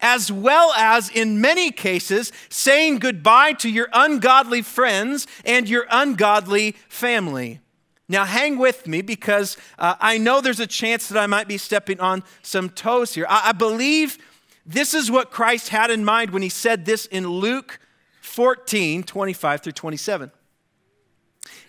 as 0.00 0.30
well 0.30 0.72
as, 0.72 1.10
in 1.10 1.40
many 1.40 1.70
cases, 1.70 2.32
saying 2.48 2.98
goodbye 2.98 3.52
to 3.54 3.70
your 3.70 3.88
ungodly 3.92 4.62
friends 4.62 5.26
and 5.44 5.68
your 5.68 5.86
ungodly 5.90 6.72
family. 6.88 7.60
Now, 8.08 8.24
hang 8.24 8.58
with 8.58 8.86
me 8.86 9.00
because 9.00 9.56
uh, 9.78 9.94
I 9.98 10.18
know 10.18 10.40
there's 10.40 10.60
a 10.60 10.66
chance 10.66 11.08
that 11.08 11.18
I 11.18 11.26
might 11.26 11.48
be 11.48 11.56
stepping 11.56 12.00
on 12.00 12.22
some 12.42 12.68
toes 12.68 13.14
here. 13.14 13.26
I, 13.28 13.48
I 13.48 13.52
believe 13.52 14.18
this 14.66 14.92
is 14.94 15.10
what 15.10 15.30
Christ 15.30 15.70
had 15.70 15.90
in 15.90 16.04
mind 16.04 16.30
when 16.30 16.42
he 16.42 16.48
said 16.48 16.84
this 16.84 17.06
in 17.06 17.26
Luke 17.26 17.80
14 18.20 19.02
25 19.04 19.60
through 19.60 19.72
27. 19.72 20.30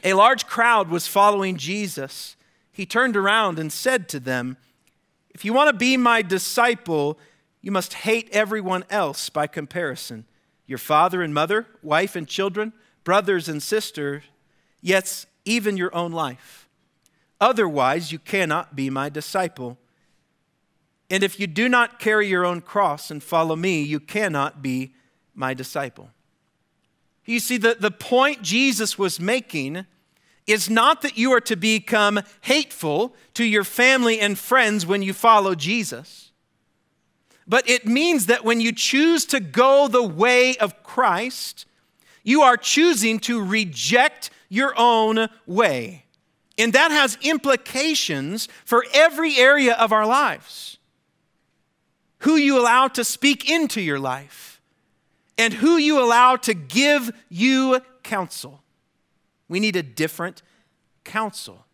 A 0.03 0.13
large 0.13 0.45
crowd 0.45 0.89
was 0.89 1.07
following 1.07 1.57
Jesus. 1.57 2.35
He 2.71 2.85
turned 2.85 3.15
around 3.15 3.57
and 3.57 3.71
said 3.71 4.09
to 4.09 4.19
them, 4.19 4.57
If 5.33 5.45
you 5.45 5.53
want 5.53 5.69
to 5.69 5.77
be 5.77 5.95
my 5.95 6.21
disciple, 6.21 7.17
you 7.65 7.71
must 7.71 7.95
hate 7.95 8.29
everyone 8.31 8.85
else 8.91 9.27
by 9.31 9.47
comparison 9.47 10.23
your 10.67 10.77
father 10.77 11.23
and 11.23 11.33
mother, 11.33 11.65
wife 11.81 12.15
and 12.15 12.27
children, 12.27 12.73
brothers 13.03 13.49
and 13.49 13.61
sisters, 13.61 14.23
yes, 14.81 15.25
even 15.45 15.75
your 15.75 15.93
own 15.95 16.11
life. 16.11 16.67
Otherwise, 17.41 18.11
you 18.11 18.19
cannot 18.19 18.75
be 18.75 18.89
my 18.91 19.09
disciple. 19.09 19.77
And 21.09 21.23
if 21.23 21.39
you 21.39 21.47
do 21.47 21.67
not 21.67 21.99
carry 21.99 22.27
your 22.27 22.45
own 22.45 22.61
cross 22.61 23.09
and 23.11 23.21
follow 23.21 23.55
me, 23.55 23.81
you 23.81 23.99
cannot 23.99 24.61
be 24.61 24.93
my 25.33 25.53
disciple. 25.53 26.09
You 27.25 27.39
see, 27.39 27.57
the, 27.57 27.77
the 27.79 27.91
point 27.91 28.43
Jesus 28.43 28.97
was 28.97 29.19
making 29.19 29.85
is 30.45 30.69
not 30.69 31.01
that 31.01 31.17
you 31.17 31.31
are 31.31 31.41
to 31.41 31.55
become 31.55 32.21
hateful 32.41 33.15
to 33.33 33.43
your 33.43 33.63
family 33.63 34.19
and 34.19 34.37
friends 34.37 34.85
when 34.85 35.01
you 35.01 35.13
follow 35.13 35.55
Jesus. 35.55 36.24
But 37.47 37.69
it 37.69 37.85
means 37.85 38.25
that 38.25 38.43
when 38.43 38.59
you 38.59 38.71
choose 38.71 39.25
to 39.25 39.39
go 39.39 39.87
the 39.87 40.03
way 40.03 40.57
of 40.57 40.81
Christ, 40.83 41.65
you 42.23 42.41
are 42.41 42.57
choosing 42.57 43.19
to 43.19 43.41
reject 43.41 44.31
your 44.49 44.73
own 44.77 45.27
way. 45.45 46.05
And 46.57 46.73
that 46.73 46.91
has 46.91 47.17
implications 47.21 48.47
for 48.63 48.85
every 48.93 49.37
area 49.37 49.73
of 49.73 49.91
our 49.91 50.07
lives. 50.07 50.77
Who 52.19 52.35
you 52.35 52.59
allow 52.59 52.87
to 52.89 53.03
speak 53.03 53.49
into 53.49 53.81
your 53.81 53.99
life, 53.99 54.59
and 55.37 55.53
who 55.53 55.77
you 55.77 56.01
allow 56.01 56.37
to 56.37 56.53
give 56.53 57.11
you 57.29 57.81
counsel. 58.03 58.63
We 59.47 59.59
need 59.59 59.75
a 59.75 59.83
different 59.83 60.41
counsel. 61.03 61.65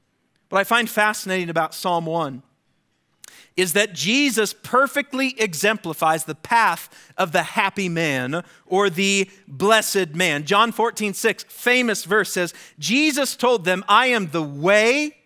What 0.50 0.60
I 0.60 0.63
find 0.66 0.90
fascinating 0.90 1.50
about 1.50 1.74
Psalm 1.74 2.06
1 2.06 2.44
is 3.62 3.74
that 3.74 3.94
Jesus 3.94 4.53
perfectly 4.53 5.39
exemplifies 5.39 6.25
the 6.25 6.34
path 6.34 6.89
of 7.15 7.32
the 7.32 7.44
happy 7.44 7.88
man 7.89 8.44
or 8.65 8.89
the 8.89 9.30
blessed 9.48 10.15
man. 10.15 10.46
John 10.46 10.72
14, 10.72 11.13
6, 11.13 11.44
famous 11.44 12.03
verse 12.03 12.34
says, 12.34 12.56
Jesus 12.80 13.36
told 13.36 13.63
them, 13.63 13.86
I 13.88 14.08
am 14.08 14.32
the 14.32 14.41
way, 14.41 15.18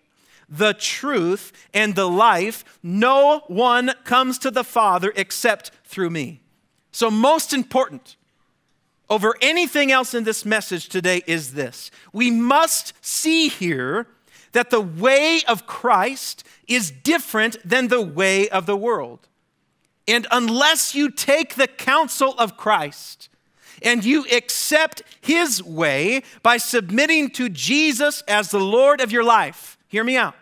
the 0.50 0.74
truth, 0.74 1.54
and 1.74 1.96
the 1.96 2.10
life. 2.10 2.66
No 2.84 3.40
one 3.48 3.94
comes 4.04 4.38
to 4.40 4.52
the 4.52 4.66
Father 4.66 5.14
except 5.16 5.72
through 5.86 6.10
me. 6.10 6.42
So, 6.92 7.10
most 7.10 7.54
important, 7.54 8.18
over 9.10 9.36
anything 9.42 9.94
else 9.94 10.14
in 10.14 10.26
this 10.26 10.44
message 10.44 10.90
today 10.90 11.22
is 11.26 11.54
this 11.54 11.90
we 12.12 12.32
must 12.32 12.94
see 13.00 13.48
here 13.48 14.08
that 14.56 14.70
the 14.70 14.80
way 14.80 15.42
of 15.50 15.68
Christ 15.68 16.46
is 16.66 16.90
different 16.90 17.58
than 17.68 17.90
the 17.90 18.02
way 18.02 18.48
of 18.48 18.66
the 18.66 18.78
world. 18.78 19.28
And 20.08 20.26
unless 20.32 20.96
you 20.96 21.12
take 21.12 21.56
the 21.56 21.68
counsel 21.68 22.34
of 22.38 22.56
Christ 22.56 23.28
and 23.84 24.06
you 24.06 24.26
accept 24.32 25.04
his 25.20 25.62
way 25.62 26.24
by 26.42 26.56
submitting 26.56 27.32
to 27.32 27.50
Jesus 27.50 28.22
as 28.30 28.50
the 28.50 28.62
Lord 28.62 29.02
of 29.02 29.12
your 29.12 29.26
life, 29.26 29.78
hear 29.90 30.06
me 30.06 30.16
out, 30.16 30.36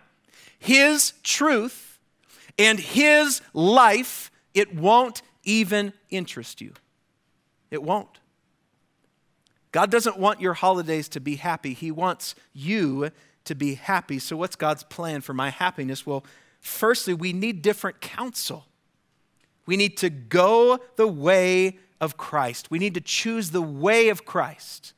his 0.59 1.13
truth 1.23 1.97
and 2.59 2.79
his 2.79 3.41
life, 3.51 4.29
it 4.53 4.75
won't 4.75 5.23
even 5.43 5.91
interest 6.11 6.61
you. 6.61 6.73
It 7.71 7.81
won't. 7.81 8.19
God 9.71 9.89
doesn't 9.89 10.19
want 10.19 10.39
your 10.39 10.53
holidays 10.53 11.09
to 11.09 11.19
be 11.19 11.37
happy. 11.37 11.73
He 11.73 11.89
wants 11.89 12.35
you 12.53 13.09
to 13.45 13.55
be 13.55 13.75
happy. 13.75 14.19
So, 14.19 14.37
what's 14.37 14.55
God's 14.55 14.83
plan 14.83 15.21
for 15.21 15.33
my 15.33 15.49
happiness? 15.49 16.05
Well, 16.05 16.23
firstly, 16.59 17.13
we 17.13 17.33
need 17.33 17.61
different 17.61 18.01
counsel. 18.01 18.65
We 19.65 19.77
need 19.77 19.97
to 19.97 20.09
go 20.09 20.79
the 20.95 21.07
way 21.07 21.77
of 22.01 22.17
Christ. 22.17 22.69
We 22.69 22.79
need 22.79 22.93
to 22.95 23.01
choose 23.01 23.51
the 23.51 23.61
way 23.61 24.09
of 24.09 24.25
Christ. 24.25 24.93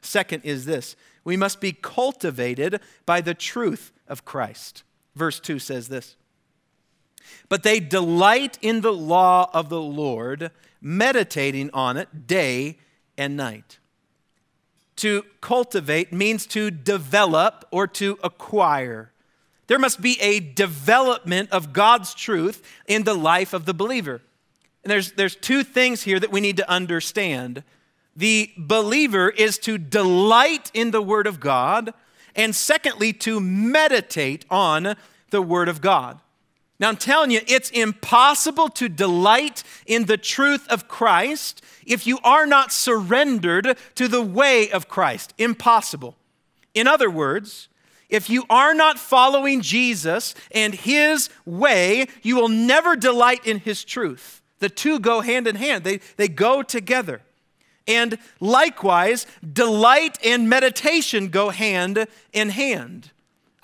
Second 0.00 0.44
is 0.44 0.64
this 0.64 0.96
we 1.24 1.36
must 1.36 1.60
be 1.60 1.72
cultivated 1.72 2.80
by 3.06 3.20
the 3.20 3.34
truth 3.34 3.92
of 4.06 4.24
Christ. 4.24 4.82
Verse 5.14 5.40
2 5.40 5.58
says 5.58 5.88
this 5.88 6.16
But 7.48 7.62
they 7.62 7.80
delight 7.80 8.58
in 8.60 8.82
the 8.82 8.92
law 8.92 9.50
of 9.52 9.68
the 9.68 9.80
Lord, 9.80 10.50
meditating 10.80 11.70
on 11.72 11.96
it 11.96 12.26
day 12.26 12.78
and 13.16 13.36
night. 13.36 13.78
To 14.96 15.24
cultivate 15.40 16.12
means 16.12 16.46
to 16.48 16.70
develop 16.70 17.66
or 17.70 17.86
to 17.88 18.18
acquire. 18.22 19.10
There 19.66 19.78
must 19.78 20.00
be 20.00 20.20
a 20.20 20.40
development 20.40 21.50
of 21.50 21.72
God's 21.72 22.14
truth 22.14 22.62
in 22.86 23.04
the 23.04 23.14
life 23.14 23.52
of 23.52 23.64
the 23.64 23.74
believer. 23.74 24.20
And 24.82 24.90
there's, 24.90 25.12
there's 25.12 25.36
two 25.36 25.64
things 25.64 26.02
here 26.02 26.20
that 26.20 26.30
we 26.30 26.40
need 26.40 26.58
to 26.58 26.70
understand. 26.70 27.64
The 28.14 28.52
believer 28.56 29.30
is 29.30 29.58
to 29.60 29.78
delight 29.78 30.70
in 30.74 30.90
the 30.90 31.02
Word 31.02 31.26
of 31.26 31.40
God, 31.40 31.94
and 32.36 32.54
secondly, 32.54 33.12
to 33.14 33.40
meditate 33.40 34.44
on 34.50 34.94
the 35.30 35.42
Word 35.42 35.68
of 35.68 35.80
God. 35.80 36.20
Now, 36.84 36.90
I'm 36.90 36.96
telling 36.98 37.30
you, 37.30 37.40
it's 37.46 37.70
impossible 37.70 38.68
to 38.68 38.90
delight 38.90 39.62
in 39.86 40.04
the 40.04 40.18
truth 40.18 40.68
of 40.68 40.86
Christ 40.86 41.64
if 41.86 42.06
you 42.06 42.18
are 42.22 42.44
not 42.44 42.72
surrendered 42.72 43.78
to 43.94 44.06
the 44.06 44.20
way 44.20 44.70
of 44.70 44.86
Christ. 44.86 45.32
Impossible. 45.38 46.14
In 46.74 46.86
other 46.86 47.08
words, 47.08 47.70
if 48.10 48.28
you 48.28 48.44
are 48.50 48.74
not 48.74 48.98
following 48.98 49.62
Jesus 49.62 50.34
and 50.50 50.74
his 50.74 51.30
way, 51.46 52.06
you 52.20 52.36
will 52.36 52.50
never 52.50 52.96
delight 52.96 53.46
in 53.46 53.60
his 53.60 53.82
truth. 53.82 54.42
The 54.58 54.68
two 54.68 55.00
go 55.00 55.22
hand 55.22 55.46
in 55.46 55.56
hand, 55.56 55.84
they, 55.84 56.00
they 56.18 56.28
go 56.28 56.62
together. 56.62 57.22
And 57.88 58.18
likewise, 58.40 59.26
delight 59.50 60.18
and 60.22 60.50
meditation 60.50 61.28
go 61.28 61.48
hand 61.48 62.06
in 62.34 62.50
hand. 62.50 63.10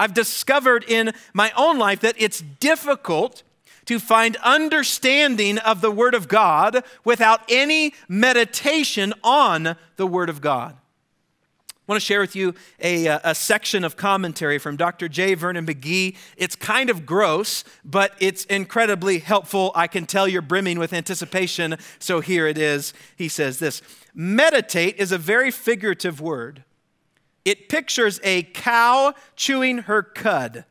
I've 0.01 0.15
discovered 0.15 0.83
in 0.89 1.13
my 1.35 1.53
own 1.55 1.79
life 1.79 2.01
that 2.01 2.15
it's 2.17 2.41
difficult 2.41 3.43
to 3.85 3.99
find 3.99 4.37
understanding 4.37 5.59
of 5.59 5.83
the 5.83 5.91
Word 5.91 6.15
of 6.15 6.27
God 6.27 6.83
without 7.05 7.43
any 7.51 7.93
meditation 8.09 9.13
on 9.23 9.77
the 9.97 10.07
Word 10.07 10.31
of 10.31 10.41
God. 10.41 10.75
I 11.69 11.93
want 11.93 12.01
to 12.01 12.07
share 12.07 12.21
with 12.21 12.35
you 12.35 12.55
a, 12.81 13.09
uh, 13.09 13.21
a, 13.25 13.35
section 13.35 13.85
of 13.85 13.99
commentary 13.99 14.59
from 14.59 14.79
Dr. 14.79 15.07
J. 15.07 15.35
Vernon 15.35 15.67
McGee. 15.67 16.17
It's 16.39 16.57
kind 16.57 16.89
of 16.89 17.05
gross, 17.05 17.63
but 17.85 18.15
it's 18.21 18.47
incredibly 18.47 19.19
helpful. 19.19 19.71
I 19.75 19.87
can 19.87 20.07
tell 20.07 20.27
you're 20.27 20.41
brimming 20.41 20.79
with 20.79 20.95
anticipation, 20.95 21.77
so 21.99 22.21
here 22.21 22.47
it 22.47 22.57
is. 22.57 22.95
He 23.17 23.29
says 23.29 23.59
this 23.59 23.83
Meditate 24.15 24.97
is 24.97 25.13
a 25.13 25.19
very 25.19 25.51
figurative 25.51 26.23
word. 26.23 26.65
It 27.45 27.69
pictures 27.69 28.21
a 28.23 28.43
cow 28.43 29.15
chewing 29.37 29.79
her 29.79 30.03
cud. 30.03 30.65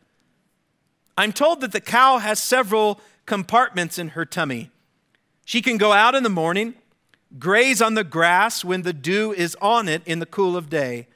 I'm 1.18 1.34
told 1.34 1.62
that 1.62 1.72
the 1.72 1.82
cow 1.82 2.20
has 2.20 2.42
several 2.42 3.02
compartments 3.26 3.98
in 3.98 4.10
her 4.10 4.26
tummy. 4.26 4.70
She 5.46 5.62
can 5.62 5.78
go 5.78 5.92
out 5.92 6.16
in 6.16 6.24
the 6.24 6.30
morning, 6.30 6.76
graze 7.38 7.82
on 7.82 7.96
the 7.96 8.04
grass 8.04 8.64
when 8.64 8.84
the 8.84 8.94
dew 8.94 9.34
is 9.34 9.58
on 9.62 9.88
it 9.88 10.02
in 10.06 10.20
the 10.20 10.26
cool 10.26 10.56
of 10.56 10.70
day. 10.70 11.08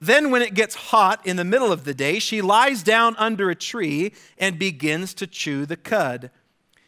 Then, 0.00 0.30
when 0.30 0.42
it 0.42 0.54
gets 0.54 0.74
hot 0.74 1.26
in 1.26 1.36
the 1.36 1.44
middle 1.44 1.72
of 1.72 1.84
the 1.84 1.94
day, 1.94 2.18
she 2.18 2.40
lies 2.40 2.82
down 2.82 3.16
under 3.16 3.50
a 3.50 3.54
tree 3.54 4.12
and 4.38 4.58
begins 4.58 5.12
to 5.14 5.26
chew 5.26 5.66
the 5.66 5.76
cud. 5.76 6.30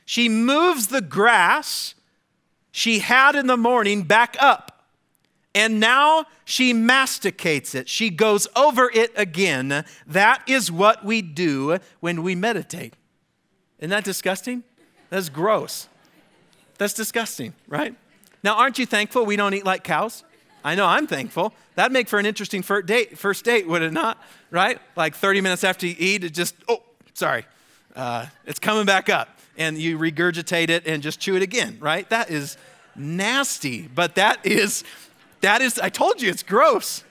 She 0.05 0.29
moves 0.29 0.89
the 0.89 1.01
grass 1.01 1.95
she 2.71 3.01
had 3.01 3.35
in 3.35 3.47
the 3.47 3.57
morning 3.57 4.03
back 4.03 4.37
up 4.39 4.80
and 5.55 5.81
now 5.81 6.27
she 6.45 6.73
masticates 6.73 7.75
it. 7.75 7.89
She 7.89 8.11
goes 8.11 8.47
over 8.55 8.91
it 8.93 9.11
again. 9.17 9.85
That 10.07 10.43
is 10.47 10.71
what 10.71 11.05
we 11.05 11.23
do 11.23 11.79
when 11.99 12.23
we 12.23 12.35
meditate. 12.35 12.95
Isn't 13.79 13.91
that 13.91 14.05
disgusting? 14.05 14.63
That's 15.09 15.29
gross. 15.29 15.89
That's 16.79 16.95
disgusting, 16.95 17.55
right? 17.67 17.95
Now, 18.43 18.57
aren't 18.57 18.79
you 18.79 18.87
thankful 18.87 19.27
we 19.27 19.37
don't 19.37 19.55
eat 19.55 19.65
like 19.65 19.85
cows? 19.85 20.25
I 20.65 20.75
know 20.75 20.87
I'm 20.87 21.07
thankful. 21.07 21.53
That'd 21.75 21.93
make 21.93 22.09
for 22.09 22.19
an 22.19 22.27
interesting 22.27 22.63
first 22.63 22.87
date, 22.87 23.19
first 23.19 23.45
date 23.45 23.67
would 23.67 23.83
it 23.83 23.93
not? 23.93 24.23
Right? 24.51 24.79
Like 24.97 25.15
30 25.15 25.41
minutes 25.41 25.65
after 25.65 25.87
you 25.87 25.97
eat, 25.99 26.23
it 26.23 26.35
just, 26.35 26.55
oh, 26.69 26.83
sorry, 27.15 27.45
uh, 27.97 28.27
it's 28.47 28.59
coming 28.59 28.87
back 28.87 29.09
up. 29.09 29.29
And 29.57 29.77
you 29.79 29.99
regurgitate 29.99 30.71
it 30.71 30.87
and 30.87 31.03
just 31.03 31.21
chew 31.21 31.37
it 31.37 31.43
again, 31.43 31.77
right? 31.81 32.09
That 32.09 32.31
is 32.31 32.57
nasty, 32.95 33.89
but 33.89 34.15
that 34.15 34.47
is 34.47 34.85
that 35.41 35.61
is, 35.61 35.79
I 35.79 35.89
told 35.89 36.21
you, 36.23 36.31
it's 36.31 36.43
gross. 36.43 37.05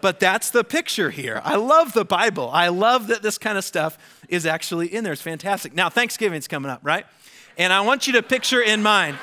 But 0.00 0.18
that's 0.18 0.50
the 0.50 0.64
picture 0.64 1.10
here. 1.10 1.40
I 1.44 1.54
love 1.54 1.92
the 1.92 2.04
Bible. 2.04 2.50
I 2.52 2.68
love 2.68 3.06
that 3.06 3.22
this 3.22 3.38
kind 3.38 3.56
of 3.56 3.64
stuff 3.64 3.96
is 4.28 4.44
actually 4.46 4.92
in 4.92 5.04
there. 5.04 5.12
It's 5.12 5.22
fantastic. 5.22 5.74
Now, 5.74 5.88
Thanksgiving's 5.90 6.48
coming 6.48 6.72
up, 6.72 6.80
right? 6.82 7.06
And 7.56 7.72
I 7.72 7.82
want 7.82 8.08
you 8.08 8.14
to 8.14 8.22
picture 8.22 8.60
in 8.60 8.82
mind, 8.82 9.16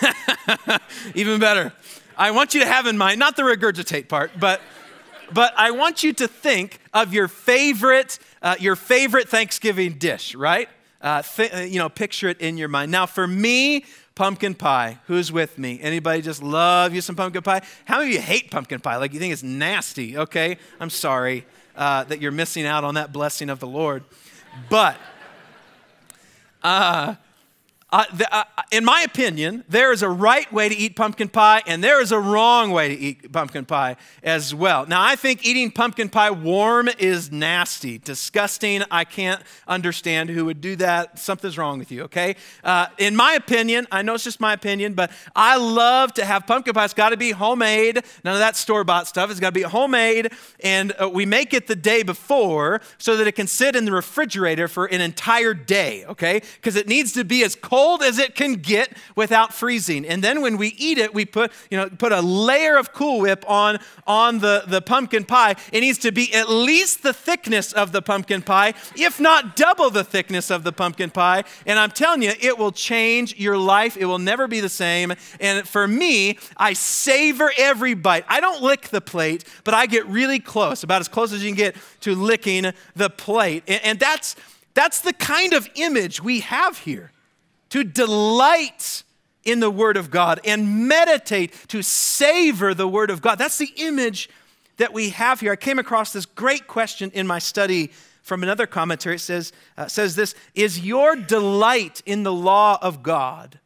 even 1.14 1.38
better. 1.38 1.74
I 2.16 2.30
want 2.30 2.54
you 2.54 2.60
to 2.60 2.66
have 2.66 2.86
in 2.86 2.96
mind, 2.96 3.18
not 3.18 3.36
the 3.36 3.42
regurgitate 3.42 4.08
part, 4.08 4.30
but 4.40 4.62
but 5.32 5.52
I 5.56 5.72
want 5.72 6.02
you 6.02 6.12
to 6.14 6.28
think 6.28 6.78
of 6.94 7.12
your 7.12 7.28
favorite, 7.28 8.18
uh, 8.42 8.56
your 8.58 8.76
favorite 8.76 9.28
Thanksgiving 9.28 9.94
dish, 9.94 10.34
right? 10.34 10.68
Uh, 11.00 11.22
th- 11.22 11.70
you 11.70 11.78
know, 11.78 11.88
picture 11.88 12.28
it 12.28 12.40
in 12.40 12.56
your 12.56 12.68
mind. 12.68 12.92
Now, 12.92 13.06
for 13.06 13.26
me, 13.26 13.84
pumpkin 14.16 14.54
pie. 14.54 14.98
Who's 15.06 15.30
with 15.30 15.58
me? 15.58 15.78
Anybody 15.80 16.22
just 16.22 16.42
love 16.42 16.92
you 16.92 17.00
some 17.00 17.14
pumpkin 17.14 17.42
pie? 17.42 17.62
How 17.84 17.98
many 17.98 18.08
of 18.08 18.14
you 18.14 18.20
hate 18.20 18.50
pumpkin 18.50 18.80
pie? 18.80 18.96
Like 18.96 19.12
you 19.12 19.20
think 19.20 19.32
it's 19.32 19.44
nasty? 19.44 20.18
Okay, 20.18 20.58
I'm 20.80 20.90
sorry 20.90 21.46
uh, 21.76 22.02
that 22.04 22.20
you're 22.20 22.32
missing 22.32 22.66
out 22.66 22.82
on 22.82 22.94
that 22.94 23.12
blessing 23.12 23.48
of 23.48 23.60
the 23.60 23.66
Lord. 23.68 24.02
But 24.68 24.96
uh, 26.64 27.14
uh, 28.30 28.44
in 28.72 28.84
my 28.84 29.02
opinion, 29.02 29.64
there 29.68 29.92
is 29.92 30.02
a 30.02 30.08
right 30.08 30.52
way 30.52 30.68
to 30.68 30.74
eat 30.74 30.96
pumpkin 30.96 31.28
pie 31.28 31.62
and 31.66 31.82
there 31.82 32.02
is 32.02 32.12
a 32.12 32.18
wrong 32.18 32.70
way 32.70 32.88
to 32.88 32.94
eat 32.94 33.32
pumpkin 33.32 33.64
pie 33.64 33.96
as 34.22 34.54
well. 34.54 34.84
Now, 34.86 35.02
I 35.02 35.16
think 35.16 35.46
eating 35.46 35.70
pumpkin 35.70 36.08
pie 36.08 36.30
warm 36.30 36.88
is 36.98 37.30
nasty, 37.30 37.98
disgusting. 37.98 38.82
I 38.90 39.04
can't 39.04 39.40
understand 39.66 40.30
who 40.30 40.44
would 40.44 40.60
do 40.60 40.76
that. 40.76 41.18
Something's 41.18 41.56
wrong 41.56 41.78
with 41.78 41.92
you, 41.92 42.02
okay? 42.04 42.36
Uh, 42.64 42.88
in 42.98 43.14
my 43.14 43.32
opinion, 43.32 43.86
I 43.92 44.02
know 44.02 44.14
it's 44.14 44.24
just 44.24 44.40
my 44.40 44.52
opinion, 44.52 44.94
but 44.94 45.10
I 45.34 45.56
love 45.56 46.12
to 46.14 46.24
have 46.24 46.46
pumpkin 46.46 46.74
pie. 46.74 46.84
It's 46.84 46.94
got 46.94 47.10
to 47.10 47.16
be 47.16 47.30
homemade. 47.30 48.02
None 48.24 48.34
of 48.34 48.40
that 48.40 48.56
store 48.56 48.84
bought 48.84 49.06
stuff. 49.06 49.30
It's 49.30 49.40
got 49.40 49.50
to 49.50 49.54
be 49.54 49.62
homemade. 49.62 50.32
And 50.60 50.92
uh, 51.00 51.08
we 51.08 51.24
make 51.24 51.54
it 51.54 51.66
the 51.66 51.76
day 51.76 52.02
before 52.02 52.80
so 52.98 53.16
that 53.16 53.26
it 53.26 53.32
can 53.32 53.46
sit 53.46 53.76
in 53.76 53.84
the 53.84 53.92
refrigerator 53.92 54.68
for 54.68 54.86
an 54.86 55.00
entire 55.00 55.54
day, 55.54 56.04
okay? 56.06 56.42
Because 56.56 56.76
it 56.76 56.88
needs 56.88 57.12
to 57.12 57.24
be 57.24 57.44
as 57.44 57.54
cold 57.54 57.85
cold 57.86 58.02
as 58.02 58.18
it 58.18 58.34
can 58.34 58.54
get 58.54 58.92
without 59.14 59.54
freezing. 59.54 60.04
And 60.04 60.22
then 60.22 60.40
when 60.40 60.56
we 60.56 60.68
eat 60.76 60.98
it, 60.98 61.14
we 61.14 61.24
put, 61.24 61.52
you 61.70 61.78
know, 61.78 61.88
put 61.88 62.12
a 62.12 62.20
layer 62.20 62.76
of 62.76 62.92
Cool 62.92 63.20
Whip 63.20 63.44
on, 63.48 63.78
on 64.06 64.40
the, 64.40 64.64
the 64.66 64.82
pumpkin 64.82 65.24
pie. 65.24 65.54
It 65.72 65.80
needs 65.80 65.98
to 65.98 66.10
be 66.10 66.34
at 66.34 66.48
least 66.48 67.02
the 67.02 67.12
thickness 67.12 67.72
of 67.72 67.92
the 67.92 68.02
pumpkin 68.02 68.42
pie, 68.42 68.74
if 68.96 69.20
not 69.20 69.54
double 69.54 69.90
the 69.90 70.02
thickness 70.02 70.50
of 70.50 70.64
the 70.64 70.72
pumpkin 70.72 71.10
pie. 71.10 71.44
And 71.64 71.78
I'm 71.78 71.90
telling 71.90 72.22
you, 72.22 72.32
it 72.40 72.58
will 72.58 72.72
change 72.72 73.38
your 73.38 73.56
life. 73.56 73.96
It 73.96 74.06
will 74.06 74.18
never 74.18 74.48
be 74.48 74.60
the 74.60 74.68
same. 74.68 75.12
And 75.38 75.66
for 75.66 75.86
me, 75.86 76.38
I 76.56 76.72
savor 76.72 77.52
every 77.56 77.94
bite. 77.94 78.24
I 78.28 78.40
don't 78.40 78.62
lick 78.62 78.88
the 78.88 79.00
plate, 79.00 79.44
but 79.62 79.74
I 79.74 79.86
get 79.86 80.06
really 80.06 80.40
close, 80.40 80.82
about 80.82 81.00
as 81.00 81.08
close 81.08 81.32
as 81.32 81.44
you 81.44 81.50
can 81.50 81.56
get 81.56 81.76
to 82.00 82.16
licking 82.16 82.72
the 82.96 83.10
plate. 83.10 83.62
And, 83.68 83.80
and 83.84 84.00
that's, 84.00 84.34
that's 84.74 85.00
the 85.02 85.12
kind 85.12 85.52
of 85.52 85.68
image 85.76 86.20
we 86.20 86.40
have 86.40 86.78
here 86.78 87.12
to 87.70 87.84
delight 87.84 89.02
in 89.44 89.60
the 89.60 89.70
Word 89.70 89.96
of 89.96 90.10
God 90.10 90.40
and 90.44 90.88
meditate 90.88 91.52
to 91.68 91.82
savor 91.82 92.74
the 92.74 92.88
Word 92.88 93.10
of 93.10 93.22
God. 93.22 93.38
That's 93.38 93.58
the 93.58 93.72
image 93.76 94.28
that 94.76 94.92
we 94.92 95.10
have 95.10 95.40
here. 95.40 95.52
I 95.52 95.56
came 95.56 95.78
across 95.78 96.12
this 96.12 96.26
great 96.26 96.66
question 96.66 97.10
in 97.14 97.26
my 97.26 97.38
study 97.38 97.90
from 98.22 98.42
another 98.42 98.66
commentary. 98.66 99.16
It 99.16 99.20
says, 99.20 99.52
uh, 99.78 99.86
says 99.86 100.16
this 100.16 100.34
Is 100.54 100.80
your 100.80 101.16
delight 101.16 102.02
in 102.04 102.24
the 102.24 102.32
law 102.32 102.78
of 102.82 103.02
God? 103.02 103.60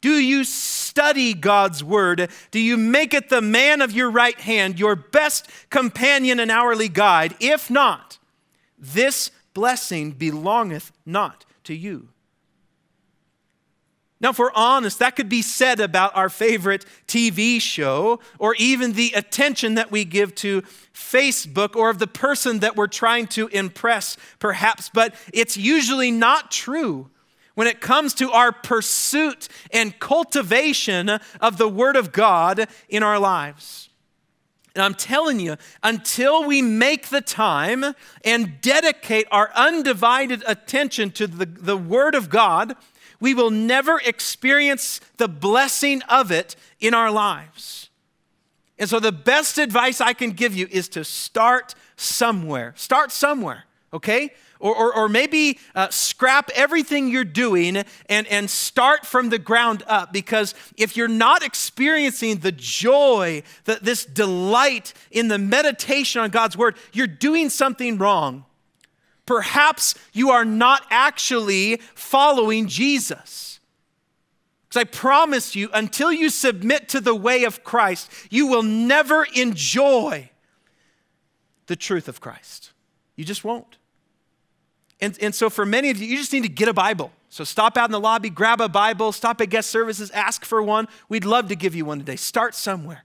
Do 0.00 0.14
you 0.14 0.44
study 0.44 1.34
God's 1.34 1.84
word? 1.84 2.30
Do 2.50 2.58
you 2.58 2.76
make 2.76 3.12
it 3.12 3.28
the 3.28 3.42
man 3.42 3.82
of 3.82 3.92
your 3.92 4.10
right 4.10 4.38
hand, 4.40 4.80
your 4.80 4.96
best 4.96 5.48
companion 5.68 6.40
and 6.40 6.50
hourly 6.50 6.88
guide? 6.88 7.36
If 7.38 7.70
not, 7.70 8.18
this 8.78 9.30
blessing 9.52 10.12
belongeth 10.12 10.90
not 11.04 11.44
to 11.64 11.74
you. 11.74 12.08
Now, 14.20 14.30
if 14.30 14.38
we're 14.38 14.52
honest, 14.54 14.98
that 14.98 15.16
could 15.16 15.30
be 15.30 15.40
said 15.40 15.80
about 15.80 16.14
our 16.14 16.28
favorite 16.28 16.84
TV 17.06 17.60
show 17.60 18.20
or 18.38 18.54
even 18.56 18.92
the 18.92 19.12
attention 19.16 19.76
that 19.76 19.90
we 19.90 20.04
give 20.04 20.34
to 20.36 20.62
Facebook 20.92 21.74
or 21.74 21.88
of 21.88 21.98
the 21.98 22.06
person 22.06 22.58
that 22.60 22.76
we're 22.76 22.86
trying 22.86 23.28
to 23.28 23.48
impress, 23.48 24.18
perhaps, 24.38 24.90
but 24.92 25.14
it's 25.32 25.56
usually 25.56 26.10
not 26.10 26.50
true 26.50 27.08
when 27.54 27.66
it 27.66 27.80
comes 27.80 28.12
to 28.14 28.30
our 28.30 28.52
pursuit 28.52 29.48
and 29.72 29.98
cultivation 29.98 31.18
of 31.40 31.56
the 31.56 31.68
Word 31.68 31.96
of 31.96 32.12
God 32.12 32.68
in 32.90 33.02
our 33.02 33.18
lives. 33.18 33.88
And 34.74 34.84
I'm 34.84 34.94
telling 34.94 35.40
you, 35.40 35.56
until 35.82 36.46
we 36.46 36.62
make 36.62 37.08
the 37.08 37.20
time 37.20 37.84
and 38.24 38.60
dedicate 38.60 39.26
our 39.30 39.50
undivided 39.54 40.44
attention 40.46 41.10
to 41.12 41.26
the, 41.26 41.46
the 41.46 41.76
Word 41.76 42.14
of 42.14 42.30
God, 42.30 42.76
we 43.20 43.34
will 43.34 43.50
never 43.50 44.00
experience 44.00 45.00
the 45.18 45.28
blessing 45.28 46.02
of 46.08 46.32
it 46.32 46.56
in 46.80 46.94
our 46.94 47.10
lives. 47.10 47.90
And 48.78 48.88
so, 48.88 48.98
the 48.98 49.12
best 49.12 49.58
advice 49.58 50.00
I 50.00 50.14
can 50.14 50.30
give 50.30 50.54
you 50.54 50.66
is 50.70 50.88
to 50.90 51.04
start 51.04 51.74
somewhere. 51.96 52.72
Start 52.76 53.12
somewhere, 53.12 53.64
okay? 53.92 54.32
Or, 54.58 54.74
or, 54.74 54.94
or 54.94 55.08
maybe 55.08 55.58
uh, 55.74 55.88
scrap 55.90 56.50
everything 56.54 57.08
you're 57.08 57.24
doing 57.24 57.76
and, 58.08 58.26
and 58.26 58.48
start 58.48 59.06
from 59.06 59.28
the 59.28 59.38
ground 59.38 59.82
up. 59.86 60.12
Because 60.12 60.54
if 60.76 60.96
you're 60.96 61.08
not 61.08 61.42
experiencing 61.42 62.38
the 62.38 62.52
joy, 62.52 63.42
the, 63.64 63.78
this 63.82 64.04
delight 64.04 64.94
in 65.10 65.28
the 65.28 65.38
meditation 65.38 66.22
on 66.22 66.30
God's 66.30 66.56
word, 66.56 66.76
you're 66.92 67.06
doing 67.06 67.50
something 67.50 67.98
wrong 67.98 68.44
perhaps 69.30 69.94
you 70.12 70.30
are 70.30 70.44
not 70.44 70.84
actually 70.90 71.76
following 71.94 72.66
Jesus. 72.66 73.60
Because 74.68 74.80
I 74.80 74.84
promise 74.84 75.54
you, 75.54 75.70
until 75.72 76.12
you 76.12 76.30
submit 76.30 76.88
to 76.88 77.00
the 77.00 77.14
way 77.14 77.44
of 77.44 77.62
Christ, 77.62 78.10
you 78.28 78.48
will 78.48 78.64
never 78.64 79.24
enjoy 79.36 80.30
the 81.66 81.76
truth 81.76 82.08
of 82.08 82.20
Christ. 82.20 82.72
You 83.14 83.24
just 83.24 83.44
won't. 83.44 83.76
And, 85.00 85.16
and 85.22 85.32
so, 85.32 85.48
for 85.48 85.64
many 85.64 85.90
of 85.90 85.98
you, 85.98 86.08
you 86.08 86.16
just 86.16 86.32
need 86.32 86.42
to 86.42 86.48
get 86.48 86.66
a 86.66 86.74
Bible. 86.74 87.12
So, 87.28 87.44
stop 87.44 87.76
out 87.76 87.84
in 87.84 87.92
the 87.92 88.00
lobby, 88.00 88.30
grab 88.30 88.60
a 88.60 88.68
Bible, 88.68 89.12
stop 89.12 89.40
at 89.40 89.48
guest 89.48 89.70
services, 89.70 90.10
ask 90.10 90.44
for 90.44 90.60
one. 90.60 90.88
We'd 91.08 91.24
love 91.24 91.46
to 91.50 91.54
give 91.54 91.76
you 91.76 91.84
one 91.84 92.00
today. 92.00 92.16
Start 92.16 92.56
somewhere. 92.56 93.04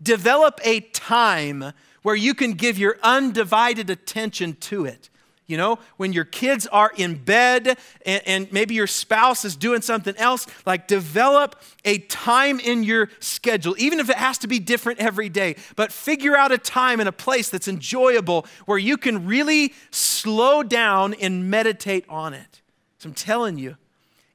Develop 0.00 0.60
a 0.62 0.78
time 0.78 1.72
where 2.02 2.14
you 2.14 2.32
can 2.32 2.52
give 2.52 2.78
your 2.78 2.96
undivided 3.02 3.90
attention 3.90 4.54
to 4.60 4.84
it. 4.84 5.10
You 5.48 5.56
know, 5.56 5.78
when 5.96 6.12
your 6.12 6.26
kids 6.26 6.66
are 6.66 6.92
in 6.94 7.14
bed 7.14 7.78
and, 8.04 8.22
and, 8.26 8.52
maybe 8.52 8.74
your 8.74 8.86
spouse 8.86 9.46
is 9.46 9.56
doing 9.56 9.80
something 9.80 10.14
else, 10.18 10.46
like 10.66 10.86
develop 10.86 11.56
a 11.86 12.00
time 12.00 12.60
in 12.60 12.84
your 12.84 13.08
schedule, 13.18 13.74
even 13.78 13.98
if 13.98 14.10
it 14.10 14.16
has 14.16 14.36
to 14.38 14.46
be 14.46 14.58
different 14.58 14.98
every 14.98 15.30
day. 15.30 15.56
But 15.74 15.90
figure 15.90 16.36
out 16.36 16.52
a 16.52 16.58
time 16.58 17.00
and 17.00 17.08
a 17.08 17.12
place 17.12 17.48
that's 17.48 17.66
enjoyable 17.66 18.44
where 18.66 18.76
you 18.76 18.98
can 18.98 19.26
really 19.26 19.72
slow 19.90 20.62
down 20.62 21.14
and 21.14 21.48
meditate 21.48 22.04
on 22.10 22.34
it. 22.34 22.60
So 22.98 23.08
I'm 23.08 23.14
telling 23.14 23.56
you, 23.56 23.78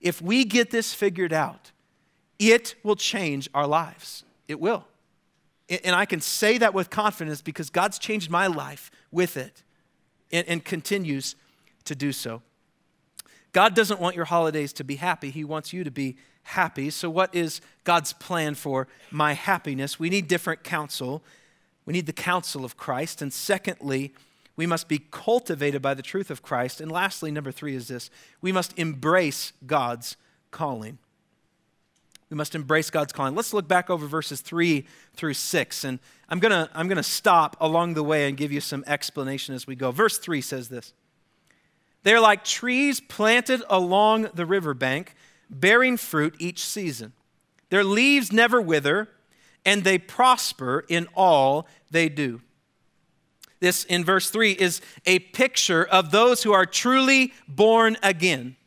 if 0.02 0.20
we 0.20 0.46
get 0.46 0.72
this 0.72 0.96
figured 0.96 1.32
out, 1.32 1.72
it 2.40 2.74
will 2.82 2.96
change 2.96 3.48
our 3.54 3.68
lives. 3.68 4.24
It 4.48 4.60
will. 4.60 4.88
And 5.70 5.96
I 5.96 6.06
can 6.06 6.22
say 6.22 6.58
that 6.58 6.74
with 6.74 6.90
confidence 6.90 7.44
because 7.44 7.70
God's 7.70 8.00
changed 8.00 8.32
my 8.32 8.48
life 8.48 8.90
with 9.12 9.38
it 9.38 9.62
and, 10.34 10.46
and 10.50 10.66
continues 10.66 11.38
to 11.86 11.96
do 11.96 12.12
so. 12.12 12.42
God 13.54 13.76
doesn't 13.76 14.02
want 14.02 14.16
your 14.16 14.26
holidays 14.26 14.74
to 14.74 14.84
be 14.84 14.96
happy, 14.98 15.30
He 15.30 15.46
wants 15.46 15.72
you 15.72 15.86
to 15.86 15.92
be 15.92 16.18
happy. 16.44 16.90
So, 16.90 17.10
what 17.10 17.34
is 17.34 17.62
God's 17.86 18.12
plan 18.12 18.56
for 18.56 18.88
my 19.12 19.34
happiness? 19.34 20.00
We 20.00 20.10
need 20.10 20.28
different 20.28 20.64
counsel. 20.64 21.24
We 21.86 21.94
need 21.94 22.06
the 22.06 22.14
counsel 22.14 22.64
of 22.66 22.78
Christ. 22.78 23.22
And 23.22 23.32
secondly, 23.32 24.14
we 24.56 24.66
must 24.66 24.88
be 24.88 25.00
cultivated 25.12 25.82
by 25.82 25.94
the 25.94 26.02
truth 26.02 26.32
of 26.32 26.42
Christ. 26.42 26.80
And 26.80 26.92
lastly, 26.92 27.32
number 27.32 27.52
three 27.52 27.76
is 27.76 27.88
this 27.88 28.10
we 28.42 28.52
must 28.52 28.78
embrace 28.78 29.54
God's 29.66 30.18
calling. 30.52 30.98
We 32.30 32.38
must 32.38 32.56
embrace 32.56 32.90
God's 32.90 33.14
calling. 33.14 33.36
Let's 33.36 33.54
look 33.54 33.68
back 33.68 33.90
over 33.90 34.08
verses 34.08 34.42
3 34.42 34.86
through 35.16 35.36
6. 35.36 35.84
And 35.84 36.00
I'm 36.30 36.40
going 36.40 36.52
to 36.52 36.70
I'm 36.74 36.88
going 36.88 36.98
to 36.98 37.04
stop 37.04 37.56
along 37.60 37.94
the 37.94 38.04
way 38.04 38.28
and 38.28 38.36
give 38.36 38.52
you 38.52 38.62
some 38.62 38.84
explanation 38.88 39.54
as 39.54 39.68
we 39.68 39.76
go. 39.76 39.92
Verse 39.92 40.18
3 40.18 40.42
says 40.42 40.70
this 40.70 40.94
They're 42.04 42.20
like 42.20 42.44
trees 42.44 43.00
planted 43.00 43.62
along 43.70 44.30
the 44.34 44.46
riverbank, 44.46 45.16
bearing 45.50 45.98
fruit 45.98 46.36
each 46.40 46.66
season. 46.66 47.14
Their 47.70 47.84
leaves 47.84 48.32
never 48.32 48.62
wither, 48.62 49.10
and 49.66 49.84
they 49.84 49.98
prosper 49.98 50.86
in 50.88 51.08
all 51.16 51.68
they 51.92 52.10
do. 52.10 52.42
This 53.60 53.86
in 53.86 54.04
verse 54.04 54.30
3 54.30 54.52
is 54.52 54.82
a 55.06 55.20
picture 55.20 55.86
of 55.86 56.12
those 56.12 56.44
who 56.44 56.52
are 56.52 56.66
truly 56.66 57.34
born 57.48 57.96
again. 58.04 58.58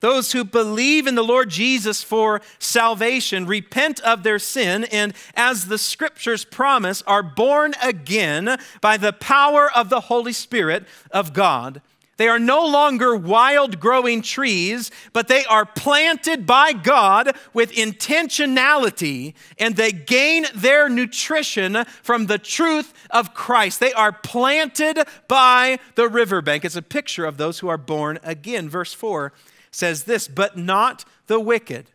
Those 0.00 0.32
who 0.32 0.44
believe 0.44 1.06
in 1.06 1.16
the 1.16 1.24
Lord 1.24 1.50
Jesus 1.50 2.02
for 2.02 2.40
salvation 2.58 3.46
repent 3.46 4.00
of 4.00 4.22
their 4.22 4.38
sin 4.38 4.84
and, 4.84 5.12
as 5.34 5.66
the 5.66 5.78
scriptures 5.78 6.44
promise, 6.44 7.02
are 7.02 7.22
born 7.22 7.74
again 7.82 8.58
by 8.80 8.96
the 8.96 9.12
power 9.12 9.70
of 9.74 9.88
the 9.88 10.02
Holy 10.02 10.32
Spirit 10.32 10.86
of 11.10 11.32
God. 11.32 11.82
They 12.18 12.28
are 12.28 12.40
no 12.40 12.66
longer 12.66 13.14
wild 13.14 13.78
growing 13.78 14.22
trees, 14.22 14.90
but 15.12 15.28
they 15.28 15.44
are 15.44 15.64
planted 15.64 16.46
by 16.46 16.72
God 16.72 17.36
with 17.54 17.70
intentionality, 17.72 19.34
and 19.56 19.76
they 19.76 19.92
gain 19.92 20.46
their 20.52 20.88
nutrition 20.88 21.84
from 22.02 22.26
the 22.26 22.38
truth 22.38 22.92
of 23.10 23.34
Christ. 23.34 23.78
They 23.78 23.92
are 23.92 24.10
planted 24.12 24.98
by 25.28 25.78
the 25.94 26.08
riverbank. 26.08 26.64
It's 26.64 26.74
a 26.74 26.82
picture 26.82 27.24
of 27.24 27.36
those 27.36 27.60
who 27.60 27.68
are 27.68 27.78
born 27.78 28.18
again. 28.24 28.68
Verse 28.68 28.92
4 28.92 29.32
says 29.70 30.04
this, 30.04 30.28
but 30.28 30.56
not 30.56 31.04
the 31.26 31.40
wicked. 31.40 31.90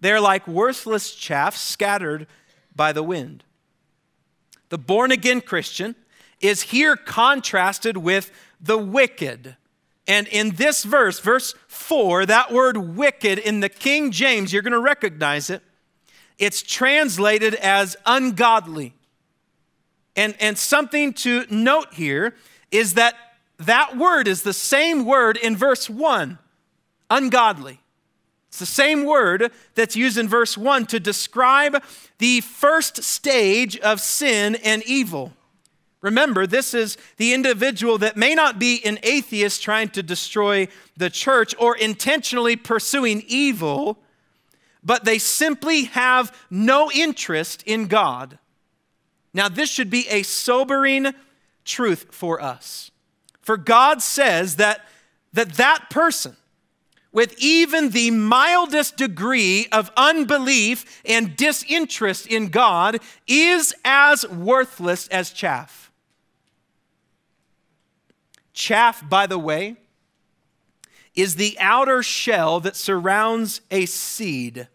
They're 0.00 0.20
like 0.20 0.46
worthless 0.46 1.14
chaff 1.14 1.56
scattered 1.56 2.26
by 2.74 2.92
the 2.92 3.02
wind. 3.02 3.44
The 4.68 4.78
born 4.78 5.12
again 5.12 5.40
Christian 5.40 5.94
is 6.40 6.62
here 6.62 6.96
contrasted 6.96 7.96
with 7.96 8.30
the 8.60 8.78
wicked. 8.78 9.56
And 10.06 10.28
in 10.28 10.56
this 10.56 10.84
verse, 10.84 11.20
verse 11.20 11.54
4, 11.68 12.26
that 12.26 12.52
word 12.52 12.76
wicked 12.76 13.38
in 13.38 13.60
the 13.60 13.68
King 13.68 14.10
James, 14.10 14.52
you're 14.52 14.62
going 14.62 14.72
to 14.72 14.80
recognize 14.80 15.48
it. 15.48 15.62
It's 16.38 16.62
translated 16.62 17.54
as 17.54 17.96
ungodly. 18.04 18.94
And, 20.16 20.34
and 20.40 20.58
something 20.58 21.12
to 21.14 21.46
note 21.48 21.94
here 21.94 22.34
is 22.70 22.94
that 22.94 23.14
that 23.58 23.96
word 23.96 24.28
is 24.28 24.42
the 24.42 24.52
same 24.52 25.04
word 25.04 25.36
in 25.36 25.56
verse 25.56 25.88
1 25.88 26.38
ungodly. 27.10 27.80
It's 28.48 28.58
the 28.60 28.66
same 28.66 29.04
word 29.04 29.50
that's 29.74 29.96
used 29.96 30.16
in 30.16 30.28
verse 30.28 30.56
1 30.56 30.86
to 30.86 31.00
describe 31.00 31.82
the 32.18 32.40
first 32.40 33.02
stage 33.02 33.76
of 33.78 34.00
sin 34.00 34.54
and 34.56 34.82
evil. 34.84 35.32
Remember, 36.00 36.46
this 36.46 36.74
is 36.74 36.96
the 37.16 37.32
individual 37.32 37.98
that 37.98 38.16
may 38.16 38.34
not 38.34 38.58
be 38.58 38.84
an 38.84 38.98
atheist 39.02 39.62
trying 39.62 39.88
to 39.88 40.02
destroy 40.02 40.68
the 40.96 41.10
church 41.10 41.54
or 41.58 41.76
intentionally 41.76 42.56
pursuing 42.56 43.24
evil, 43.26 43.98
but 44.84 45.04
they 45.04 45.18
simply 45.18 45.84
have 45.84 46.36
no 46.50 46.92
interest 46.92 47.62
in 47.64 47.86
God. 47.86 48.38
Now, 49.32 49.48
this 49.48 49.68
should 49.68 49.90
be 49.90 50.06
a 50.08 50.22
sobering 50.22 51.14
truth 51.64 52.06
for 52.10 52.40
us. 52.40 52.90
For 53.40 53.56
God 53.56 54.00
says 54.00 54.56
that 54.56 54.86
that, 55.32 55.54
that 55.54 55.90
person, 55.90 56.36
with 57.14 57.34
even 57.38 57.90
the 57.90 58.10
mildest 58.10 58.96
degree 58.98 59.68
of 59.72 59.90
unbelief 59.96 61.00
and 61.06 61.36
disinterest 61.36 62.26
in 62.26 62.48
God 62.48 62.98
is 63.26 63.72
as 63.84 64.28
worthless 64.28 65.06
as 65.08 65.30
chaff. 65.30 65.92
Chaff, 68.52 69.08
by 69.08 69.26
the 69.26 69.38
way, 69.38 69.76
is 71.14 71.36
the 71.36 71.56
outer 71.60 72.02
shell 72.02 72.58
that 72.60 72.74
surrounds 72.74 73.60
a 73.70 73.86
seed. 73.86 74.66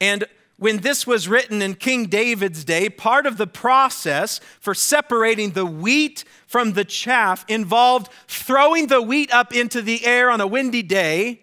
And 0.00 0.24
when 0.56 0.78
this 0.78 1.06
was 1.06 1.28
written 1.28 1.60
in 1.60 1.74
King 1.74 2.06
David's 2.06 2.64
day, 2.64 2.88
part 2.88 3.26
of 3.26 3.36
the 3.36 3.46
process 3.46 4.40
for 4.60 4.74
separating 4.74 5.50
the 5.50 5.66
wheat 5.66 6.24
from 6.46 6.72
the 6.72 6.84
chaff 6.84 7.44
involved 7.48 8.10
throwing 8.28 8.86
the 8.86 9.02
wheat 9.02 9.32
up 9.32 9.54
into 9.54 9.82
the 9.82 10.06
air 10.06 10.30
on 10.30 10.40
a 10.40 10.46
windy 10.46 10.82
day. 10.82 11.40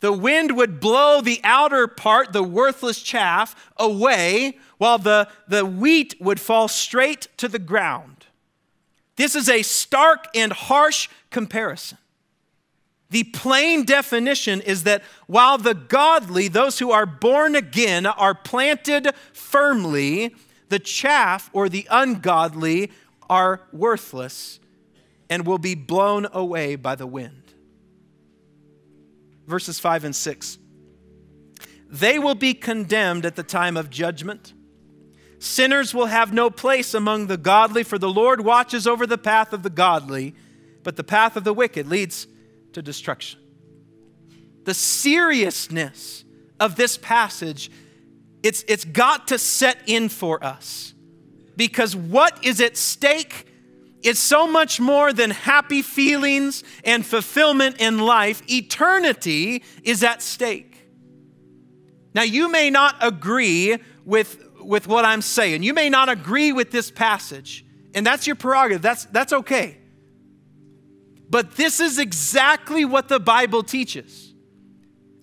The 0.00 0.12
wind 0.12 0.56
would 0.56 0.80
blow 0.80 1.20
the 1.20 1.40
outer 1.42 1.86
part, 1.86 2.32
the 2.32 2.42
worthless 2.42 3.02
chaff, 3.02 3.70
away, 3.76 4.58
while 4.78 4.98
the, 4.98 5.28
the 5.48 5.66
wheat 5.66 6.14
would 6.20 6.40
fall 6.40 6.68
straight 6.68 7.28
to 7.38 7.48
the 7.48 7.58
ground. 7.58 8.26
This 9.16 9.34
is 9.34 9.48
a 9.48 9.62
stark 9.62 10.26
and 10.34 10.52
harsh 10.52 11.08
comparison. 11.30 11.98
The 13.10 13.24
plain 13.24 13.84
definition 13.84 14.60
is 14.60 14.82
that 14.84 15.02
while 15.26 15.56
the 15.56 15.74
godly, 15.74 16.48
those 16.48 16.78
who 16.78 16.90
are 16.90 17.06
born 17.06 17.56
again, 17.56 18.04
are 18.04 18.34
planted 18.34 19.12
firmly, 19.32 20.34
the 20.68 20.78
chaff 20.78 21.48
or 21.52 21.68
the 21.68 21.86
ungodly 21.90 22.90
are 23.30 23.62
worthless 23.72 24.60
and 25.30 25.46
will 25.46 25.58
be 25.58 25.74
blown 25.74 26.26
away 26.32 26.76
by 26.76 26.94
the 26.94 27.06
wind. 27.06 27.54
Verses 29.46 29.78
5 29.78 30.04
and 30.04 30.16
6. 30.16 30.58
They 31.90 32.18
will 32.18 32.34
be 32.34 32.52
condemned 32.52 33.24
at 33.24 33.36
the 33.36 33.42
time 33.42 33.78
of 33.78 33.88
judgment. 33.88 34.52
Sinners 35.38 35.94
will 35.94 36.06
have 36.06 36.34
no 36.34 36.50
place 36.50 36.92
among 36.92 37.28
the 37.28 37.38
godly, 37.38 37.82
for 37.82 37.96
the 37.98 38.10
Lord 38.10 38.44
watches 38.44 38.86
over 38.86 39.06
the 39.06 39.16
path 39.16 39.54
of 39.54 39.62
the 39.62 39.70
godly, 39.70 40.34
but 40.82 40.96
the 40.96 41.04
path 41.04 41.36
of 41.36 41.44
the 41.44 41.54
wicked 41.54 41.86
leads 41.86 42.26
to 42.78 42.82
destruction. 42.82 43.40
The 44.64 44.74
seriousness 44.74 46.24
of 46.60 46.76
this 46.76 46.96
passage, 46.96 47.70
it's, 48.42 48.64
it's 48.68 48.84
got 48.84 49.28
to 49.28 49.38
set 49.38 49.78
in 49.86 50.08
for 50.08 50.42
us. 50.42 50.94
Because 51.56 51.96
what 51.96 52.44
is 52.44 52.60
at 52.60 52.76
stake 52.76 53.46
is 54.02 54.18
so 54.18 54.46
much 54.46 54.78
more 54.78 55.12
than 55.12 55.30
happy 55.30 55.82
feelings 55.82 56.62
and 56.84 57.04
fulfillment 57.04 57.80
in 57.80 57.98
life. 57.98 58.42
Eternity 58.48 59.64
is 59.82 60.04
at 60.04 60.22
stake. 60.22 60.88
Now, 62.14 62.22
you 62.22 62.48
may 62.48 62.70
not 62.70 62.94
agree 63.00 63.76
with, 64.04 64.38
with 64.60 64.86
what 64.86 65.04
I'm 65.04 65.22
saying. 65.22 65.64
You 65.64 65.74
may 65.74 65.90
not 65.90 66.08
agree 66.08 66.52
with 66.52 66.70
this 66.70 66.92
passage, 66.92 67.64
and 67.92 68.06
that's 68.06 68.26
your 68.26 68.36
prerogative. 68.36 68.82
That's, 68.82 69.06
that's 69.06 69.32
okay. 69.32 69.78
But 71.30 71.56
this 71.56 71.80
is 71.80 71.98
exactly 71.98 72.84
what 72.84 73.08
the 73.08 73.20
Bible 73.20 73.62
teaches. 73.62 74.28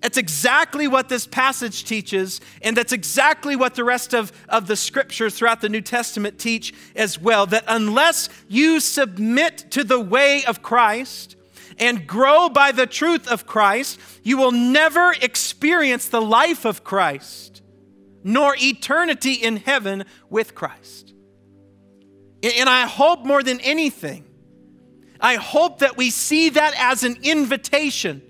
It's 0.04 0.18
exactly 0.18 0.88
what 0.88 1.10
this 1.10 1.26
passage 1.26 1.84
teaches, 1.84 2.39
and 2.62 2.78
that's 2.78 2.94
exactly 2.94 3.56
what 3.56 3.74
the 3.74 3.84
rest 3.84 4.13
of, 4.13 4.32
of 4.48 4.68
the 4.68 4.76
scriptures 4.76 5.34
throughout 5.34 5.62
the 5.62 5.70
New 5.70 5.82
Testament 5.82 6.38
teach 6.38 6.76
as 6.96 7.20
well. 7.20 7.48
That 7.48 7.63
unless 7.68 8.30
you 8.48 8.80
submit 8.80 9.72
to 9.72 9.84
the 9.84 10.00
way 10.00 10.46
of 10.46 10.62
Christ 10.62 11.36
and 11.80 12.06
grow 12.06 12.50
by 12.50 12.72
the 12.72 12.86
truth 12.86 13.28
of 13.28 13.48
Christ, 13.48 14.00
you 14.22 14.38
will 14.38 14.52
never 14.52 15.15
experience 15.24 16.08
the 16.08 16.22
life 16.22 16.65
of 16.65 16.84
Christ, 16.84 17.63
nor 18.24 18.56
eternity 18.60 19.34
in 19.34 19.58
heaven 19.58 20.04
with 20.30 20.54
Christ. 20.54 21.15
And 22.44 22.70
I 22.70 22.86
hope 22.86 23.26
more 23.26 23.41
than 23.41 23.60
anything 23.62 24.26
I 25.26 25.38
hope 25.38 25.80
that 25.80 25.98
we 25.98 26.12
see 26.12 26.50
that 26.50 26.76
as 26.78 27.04
an 27.04 27.18
invitation. 27.24 28.22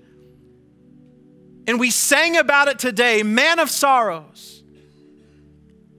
And 1.66 1.78
we 1.78 1.90
sang 1.90 2.38
about 2.38 2.68
it 2.68 2.78
today, 2.78 3.22
Man 3.22 3.58
of 3.58 3.68
Sorrows. 3.68 4.62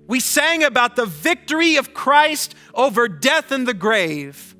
We 0.08 0.20
sang 0.20 0.64
about 0.64 0.96
the 0.96 1.06
victory 1.06 1.76
of 1.76 1.94
Christ 1.94 2.56
over 2.74 3.08
death 3.08 3.52
and 3.52 3.68
the 3.68 3.76
grave. 3.76 4.56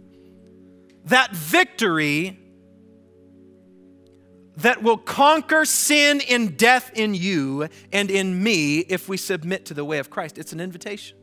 That 1.06 1.32
victory 1.36 2.38
that 4.58 4.84
will 4.84 4.98
conquer 4.98 5.66
sin 5.66 6.22
and 6.30 6.56
death 6.56 6.92
in 6.94 7.16
you 7.16 7.68
and 7.92 8.12
in 8.12 8.44
me 8.44 8.78
if 8.78 9.10
we 9.10 9.18
submit 9.18 9.66
to 9.66 9.74
the 9.74 9.84
way 9.84 9.98
of 9.98 10.12
Christ. 10.12 10.38
It's 10.38 10.54
an 10.54 10.60
invitation. 10.60 11.18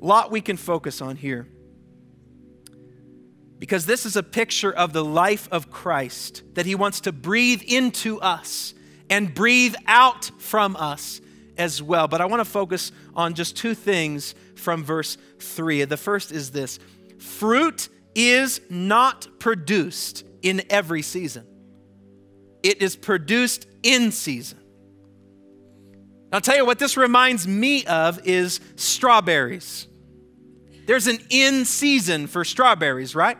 A 0.00 0.06
lot 0.06 0.30
we 0.30 0.40
can 0.40 0.56
focus 0.56 1.02
on 1.02 1.16
here 1.16 1.46
because 3.58 3.86
this 3.86 4.06
is 4.06 4.16
a 4.16 4.22
picture 4.22 4.72
of 4.72 4.92
the 4.92 5.04
life 5.04 5.48
of 5.50 5.70
Christ 5.70 6.42
that 6.54 6.66
he 6.66 6.74
wants 6.74 7.00
to 7.02 7.12
breathe 7.12 7.62
into 7.66 8.20
us 8.20 8.74
and 9.10 9.34
breathe 9.34 9.74
out 9.86 10.30
from 10.38 10.76
us 10.76 11.20
as 11.56 11.82
well. 11.82 12.08
But 12.08 12.20
I 12.20 12.26
want 12.26 12.40
to 12.40 12.44
focus 12.44 12.92
on 13.14 13.34
just 13.34 13.56
two 13.56 13.74
things 13.74 14.34
from 14.54 14.84
verse 14.84 15.18
3. 15.40 15.84
The 15.84 15.96
first 15.96 16.30
is 16.32 16.50
this 16.50 16.78
fruit 17.18 17.88
is 18.14 18.60
not 18.70 19.26
produced 19.38 20.24
in 20.40 20.62
every 20.70 21.02
season, 21.02 21.46
it 22.62 22.80
is 22.80 22.96
produced 22.96 23.66
in 23.82 24.12
season. 24.12 24.58
I'll 26.30 26.42
tell 26.42 26.56
you 26.56 26.66
what 26.66 26.78
this 26.78 26.98
reminds 26.98 27.48
me 27.48 27.86
of 27.86 28.26
is 28.26 28.60
strawberries. 28.76 29.88
There's 30.86 31.06
an 31.06 31.18
in 31.30 31.64
season 31.64 32.26
for 32.26 32.44
strawberries, 32.44 33.14
right? 33.14 33.38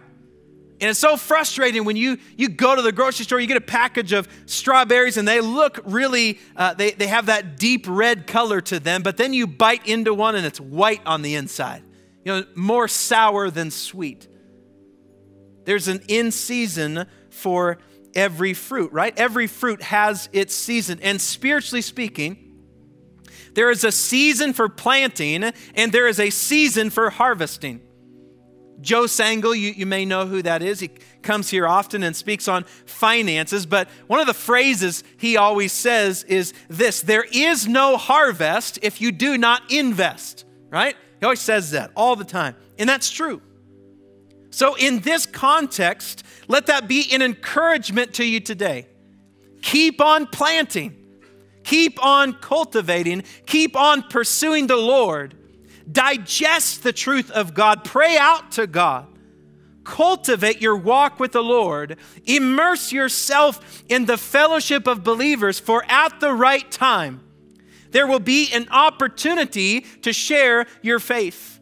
And 0.80 0.90
it's 0.90 1.00
so 1.00 1.16
frustrating 1.16 1.84
when 1.84 1.96
you, 1.96 2.18
you 2.36 2.48
go 2.48 2.76
to 2.76 2.82
the 2.82 2.92
grocery 2.92 3.24
store, 3.24 3.40
you 3.40 3.48
get 3.48 3.56
a 3.56 3.60
package 3.60 4.12
of 4.12 4.28
strawberries 4.46 5.16
and 5.16 5.26
they 5.26 5.40
look 5.40 5.80
really, 5.84 6.38
uh, 6.54 6.74
they, 6.74 6.92
they 6.92 7.08
have 7.08 7.26
that 7.26 7.56
deep 7.56 7.86
red 7.88 8.28
color 8.28 8.60
to 8.60 8.78
them, 8.78 9.02
but 9.02 9.16
then 9.16 9.32
you 9.32 9.48
bite 9.48 9.86
into 9.88 10.14
one 10.14 10.36
and 10.36 10.46
it's 10.46 10.60
white 10.60 11.00
on 11.04 11.22
the 11.22 11.34
inside. 11.34 11.82
You 12.24 12.32
know, 12.32 12.44
more 12.54 12.86
sour 12.86 13.50
than 13.50 13.72
sweet. 13.72 14.28
There's 15.64 15.88
an 15.88 16.02
in 16.06 16.30
season 16.30 17.06
for 17.30 17.78
every 18.14 18.54
fruit, 18.54 18.92
right? 18.92 19.16
Every 19.18 19.48
fruit 19.48 19.82
has 19.82 20.28
its 20.32 20.54
season. 20.54 21.00
And 21.02 21.20
spiritually 21.20 21.82
speaking, 21.82 22.56
there 23.54 23.70
is 23.70 23.82
a 23.82 23.90
season 23.90 24.52
for 24.52 24.68
planting 24.68 25.52
and 25.74 25.92
there 25.92 26.06
is 26.06 26.20
a 26.20 26.30
season 26.30 26.90
for 26.90 27.10
harvesting. 27.10 27.80
Joe 28.80 29.04
Sangl, 29.04 29.58
you, 29.58 29.70
you 29.70 29.86
may 29.86 30.04
know 30.04 30.26
who 30.26 30.42
that 30.42 30.62
is. 30.62 30.80
He 30.80 30.90
comes 31.22 31.50
here 31.50 31.66
often 31.66 32.02
and 32.02 32.14
speaks 32.14 32.46
on 32.46 32.64
finances, 32.86 33.66
but 33.66 33.88
one 34.06 34.20
of 34.20 34.26
the 34.26 34.34
phrases 34.34 35.02
he 35.18 35.36
always 35.36 35.72
says 35.72 36.22
is 36.24 36.54
this 36.68 37.02
there 37.02 37.24
is 37.32 37.66
no 37.66 37.96
harvest 37.96 38.78
if 38.82 39.00
you 39.00 39.10
do 39.10 39.36
not 39.36 39.62
invest, 39.70 40.44
right? 40.70 40.96
He 41.18 41.24
always 41.24 41.40
says 41.40 41.72
that 41.72 41.90
all 41.96 42.14
the 42.14 42.24
time, 42.24 42.54
and 42.78 42.88
that's 42.88 43.10
true. 43.10 43.42
So, 44.50 44.76
in 44.76 45.00
this 45.00 45.26
context, 45.26 46.24
let 46.46 46.66
that 46.66 46.88
be 46.88 47.12
an 47.12 47.20
encouragement 47.20 48.14
to 48.14 48.24
you 48.24 48.40
today. 48.40 48.86
Keep 49.60 50.00
on 50.00 50.26
planting, 50.26 50.96
keep 51.64 52.02
on 52.04 52.32
cultivating, 52.34 53.24
keep 53.44 53.76
on 53.76 54.02
pursuing 54.02 54.68
the 54.68 54.76
Lord 54.76 55.34
Digest 55.90 56.82
the 56.82 56.92
truth 56.92 57.30
of 57.30 57.54
God. 57.54 57.84
Pray 57.84 58.16
out 58.18 58.52
to 58.52 58.66
God. 58.66 59.06
Cultivate 59.84 60.60
your 60.60 60.76
walk 60.76 61.18
with 61.18 61.32
the 61.32 61.42
Lord. 61.42 61.96
Immerse 62.26 62.92
yourself 62.92 63.82
in 63.88 64.04
the 64.04 64.18
fellowship 64.18 64.86
of 64.86 65.02
believers, 65.02 65.58
for 65.58 65.82
at 65.88 66.20
the 66.20 66.34
right 66.34 66.70
time, 66.70 67.22
there 67.90 68.06
will 68.06 68.20
be 68.20 68.52
an 68.52 68.68
opportunity 68.70 69.80
to 70.02 70.12
share 70.12 70.66
your 70.82 70.98
faith. 70.98 71.58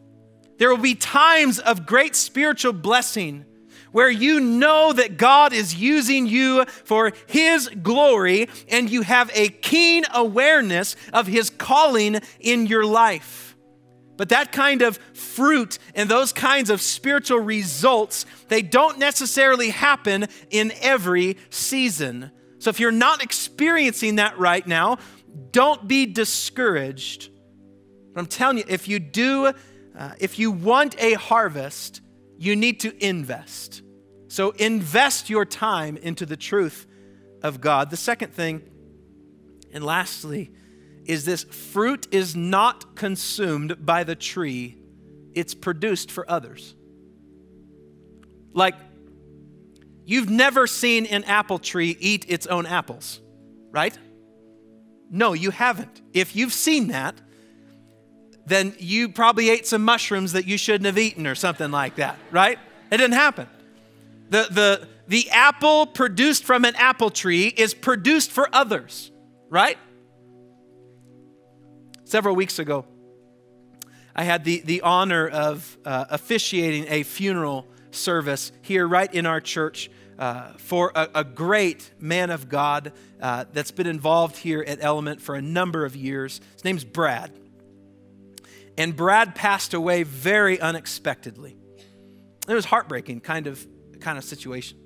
There 0.57 0.69
will 0.69 0.77
be 0.77 0.95
times 0.95 1.59
of 1.59 1.85
great 1.85 2.15
spiritual 2.15 2.73
blessing 2.73 3.45
where 3.91 4.09
you 4.09 4.39
know 4.39 4.91
that 4.91 5.17
God 5.17 5.53
is 5.53 5.75
using 5.75 6.27
you 6.27 6.65
for 6.65 7.13
His 7.27 7.69
glory 7.69 8.49
and 8.67 8.89
you 8.89 9.03
have 9.03 9.31
a 9.33 9.49
keen 9.49 10.03
awareness 10.13 10.95
of 11.13 11.27
His 11.27 11.49
calling 11.49 12.19
in 12.39 12.65
your 12.65 12.85
life. 12.85 13.46
But 14.17 14.29
that 14.29 14.51
kind 14.51 14.81
of 14.81 14.97
fruit 15.13 15.77
and 15.93 16.09
those 16.09 16.33
kinds 16.33 16.69
of 16.69 16.81
spiritual 16.81 17.39
results, 17.39 18.25
they 18.47 18.63
don't 18.63 18.97
necessarily 18.97 19.69
happen 19.69 20.27
in 20.49 20.73
every 20.81 21.37
season. 21.49 22.31
So 22.59 22.69
if 22.71 22.79
you're 22.79 22.91
not 22.91 23.23
experiencing 23.23 24.15
that 24.15 24.37
right 24.39 24.65
now, 24.65 24.97
don't 25.51 25.87
be 25.87 26.07
discouraged. 26.07 27.29
But 28.13 28.21
I'm 28.21 28.25
telling 28.25 28.57
you, 28.57 28.63
if 28.67 28.87
you 28.87 28.97
do, 28.97 29.53
uh, 29.97 30.11
if 30.19 30.39
you 30.39 30.49
want 30.51 30.95
a 30.99 31.13
harvest, 31.13 32.01
you 32.39 32.55
need 32.55 32.79
to 32.81 33.05
invest. 33.05 33.83
So 34.27 34.51
invest 34.51 35.29
your 35.29 35.45
time 35.45 35.97
into 35.97 36.25
the 36.25 36.37
truth 36.37 36.87
of 37.43 37.61
God. 37.61 37.91
The 37.91 37.97
second 37.97 38.33
thing, 38.33 38.63
and 39.71 39.83
lastly, 39.83 40.51
is 41.07 41.25
this 41.25 41.43
fruit 41.43 42.07
is 42.11 42.35
not 42.35 42.95
consumed 42.95 43.85
by 43.85 44.03
the 44.03 44.15
tree, 44.15 44.77
it's 45.33 45.53
produced 45.53 46.11
for 46.11 46.29
others. 46.29 46.75
Like, 48.53 48.75
you've 50.05 50.29
never 50.29 50.67
seen 50.67 51.05
an 51.05 51.23
apple 51.23 51.59
tree 51.59 51.95
eat 51.99 52.25
its 52.27 52.45
own 52.47 52.65
apples, 52.65 53.21
right? 53.71 53.97
No, 55.09 55.33
you 55.33 55.51
haven't. 55.51 56.01
If 56.13 56.35
you've 56.35 56.53
seen 56.53 56.87
that, 56.87 57.15
then 58.45 58.73
you 58.79 59.09
probably 59.09 59.49
ate 59.49 59.67
some 59.67 59.83
mushrooms 59.83 60.33
that 60.33 60.47
you 60.47 60.57
shouldn't 60.57 60.85
have 60.85 60.97
eaten 60.97 61.27
or 61.27 61.35
something 61.35 61.71
like 61.71 61.95
that, 61.95 62.17
right? 62.31 62.57
It 62.91 62.97
didn't 62.97 63.13
happen. 63.13 63.47
The, 64.29 64.47
the, 64.49 64.87
the 65.07 65.29
apple 65.29 65.85
produced 65.85 66.45
from 66.45 66.65
an 66.65 66.75
apple 66.75 67.09
tree 67.09 67.47
is 67.47 67.73
produced 67.73 68.31
for 68.31 68.49
others, 68.53 69.11
right? 69.49 69.77
Several 72.07 72.37
weeks 72.37 72.57
ago, 72.57 72.85
I 74.15 74.23
had 74.23 74.45
the, 74.45 74.61
the 74.61 74.79
honor 74.79 75.27
of 75.27 75.77
uh, 75.83 76.05
officiating 76.09 76.85
a 76.87 77.03
funeral 77.03 77.67
service 77.91 78.53
here 78.61 78.87
right 78.87 79.13
in 79.13 79.25
our 79.25 79.41
church 79.41 79.91
uh, 80.17 80.53
for 80.53 80.93
a, 80.95 81.09
a, 81.15 81.23
great 81.25 81.91
man 81.99 82.29
of 82.29 82.47
God 82.47 82.93
uh, 83.21 83.43
that's 83.51 83.71
been 83.71 83.87
involved 83.87 84.37
here 84.37 84.63
at 84.65 84.81
Element 84.81 85.21
for 85.21 85.35
a 85.35 85.41
number 85.41 85.83
of 85.83 85.97
years. 85.97 86.39
His 86.53 86.63
name's 86.63 86.85
Brad. 86.85 87.37
And 88.77 88.95
Brad 88.95 89.35
passed 89.35 89.73
away 89.73 90.03
very 90.03 90.61
unexpectedly. 90.61 91.57
It 92.47 92.53
was 92.53 92.63
heartbreaking 92.63 93.19
kind 93.19 93.47
of, 93.47 93.67
kind 93.99 94.17
of 94.17 94.23
situation. 94.23 94.77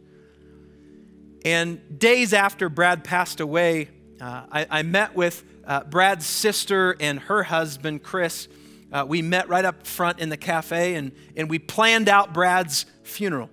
And 1.45 1.99
days 1.99 2.33
after 2.33 2.67
Brad 2.67 3.03
passed 3.03 3.41
away, 3.41 3.89
uh, 4.19 4.45
I, 4.51 4.67
I, 4.69 4.81
met 4.83 5.15
with 5.15 5.43
uh, 5.65 5.83
Brad's 5.83 6.25
sister 6.25 6.95
and 6.99 7.19
her 7.19 7.43
husband, 7.43 8.03
Chris. 8.03 8.47
Uh, 8.91 9.05
we 9.07 9.21
met 9.21 9.47
right 9.47 9.63
up 9.63 9.87
front 9.87 10.19
in 10.19 10.29
the 10.29 10.37
cafe 10.37 10.95
and, 10.95 11.11
and 11.37 11.49
we 11.49 11.59
planned 11.59 12.09
out 12.09 12.33
Brad's 12.33 12.85
funeral. 13.03 13.49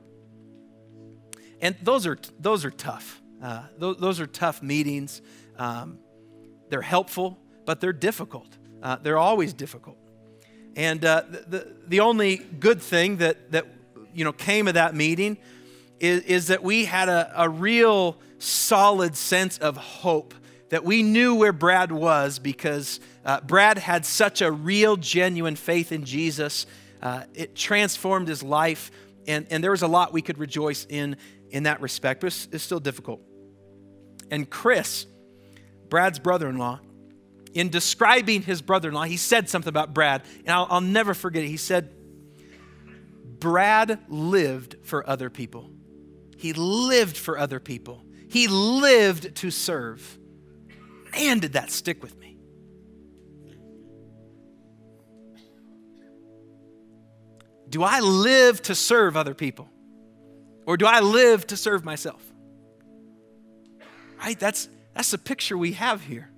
And 1.60 1.76
those 1.82 2.06
are, 2.06 2.18
those 2.38 2.64
are 2.64 2.70
tough. 2.70 3.20
Uh, 3.42 3.62
those, 3.78 3.96
those, 3.98 4.20
are 4.20 4.26
tough 4.26 4.62
meetings. 4.62 5.22
Um, 5.56 5.98
they're 6.70 6.82
helpful, 6.82 7.38
but 7.66 7.80
they're 7.80 7.92
difficult. 7.92 8.48
Uh, 8.82 8.96
they're 8.96 9.18
always 9.18 9.52
difficult. 9.52 9.96
And 10.74 11.04
uh, 11.04 11.22
the, 11.28 11.76
the 11.86 12.00
only 12.00 12.36
good 12.36 12.82
thing 12.82 13.18
that, 13.18 13.52
that 13.52 13.66
you 14.12 14.24
know, 14.24 14.32
came 14.32 14.66
of 14.66 14.74
that 14.74 14.94
meeting 14.94 15.38
is, 16.00 16.22
is 16.22 16.46
that 16.48 16.62
we 16.62 16.84
had 16.84 17.08
a, 17.08 17.32
a 17.36 17.48
real 17.48 18.18
solid 18.38 19.16
sense 19.16 19.58
of 19.58 19.76
hope 19.76 20.34
that 20.70 20.84
we 20.84 21.02
knew 21.02 21.34
where 21.34 21.52
Brad 21.52 21.90
was 21.92 22.38
because 22.38 23.00
uh, 23.24 23.40
Brad 23.40 23.78
had 23.78 24.04
such 24.04 24.42
a 24.42 24.50
real, 24.50 24.96
genuine 24.96 25.56
faith 25.56 25.92
in 25.92 26.04
Jesus. 26.04 26.66
Uh, 27.02 27.22
it 27.34 27.54
transformed 27.54 28.28
his 28.28 28.42
life, 28.42 28.90
and, 29.26 29.46
and 29.50 29.62
there 29.62 29.70
was 29.70 29.82
a 29.82 29.88
lot 29.88 30.12
we 30.12 30.22
could 30.22 30.38
rejoice 30.38 30.86
in 30.88 31.16
in 31.50 31.64
that 31.64 31.80
respect, 31.80 32.20
but 32.20 32.28
it's, 32.28 32.48
it's 32.52 32.64
still 32.64 32.80
difficult. 32.80 33.20
And 34.30 34.48
Chris, 34.48 35.06
Brad's 35.88 36.18
brother 36.18 36.48
in 36.48 36.58
law, 36.58 36.80
in 37.54 37.70
describing 37.70 38.42
his 38.42 38.60
brother 38.60 38.88
in 38.88 38.94
law, 38.94 39.04
he 39.04 39.16
said 39.16 39.48
something 39.48 39.68
about 39.68 39.94
Brad, 39.94 40.22
and 40.40 40.50
I'll, 40.50 40.66
I'll 40.70 40.80
never 40.80 41.14
forget 41.14 41.44
it. 41.44 41.48
He 41.48 41.56
said, 41.56 41.90
Brad 43.40 43.98
lived 44.08 44.76
for 44.82 45.08
other 45.08 45.30
people. 45.30 45.70
He 46.36 46.52
lived 46.52 47.16
for 47.16 47.38
other 47.38 47.60
people. 47.60 48.04
He 48.28 48.48
lived 48.48 49.36
to 49.36 49.50
serve. 49.50 50.18
Man, 51.18 51.40
did 51.40 51.54
that 51.54 51.70
stick 51.72 52.00
with 52.00 52.16
me. 52.18 52.36
Do 57.68 57.82
I 57.82 58.00
live 58.00 58.62
to 58.62 58.74
serve 58.74 59.16
other 59.16 59.34
people? 59.34 59.68
Or 60.64 60.76
do 60.76 60.86
I 60.86 61.00
live 61.00 61.46
to 61.48 61.56
serve 61.56 61.84
myself? 61.84 62.22
Right? 64.20 64.38
That's, 64.38 64.68
that's 64.94 65.10
the 65.10 65.18
picture 65.18 65.58
we 65.58 65.72
have 65.72 66.02
here. 66.02 66.30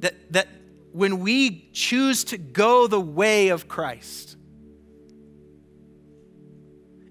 That, 0.00 0.32
that 0.32 0.48
when 0.92 1.20
we 1.20 1.70
choose 1.72 2.24
to 2.24 2.38
go 2.38 2.86
the 2.86 3.00
way 3.00 3.48
of 3.48 3.66
Christ, 3.66 4.36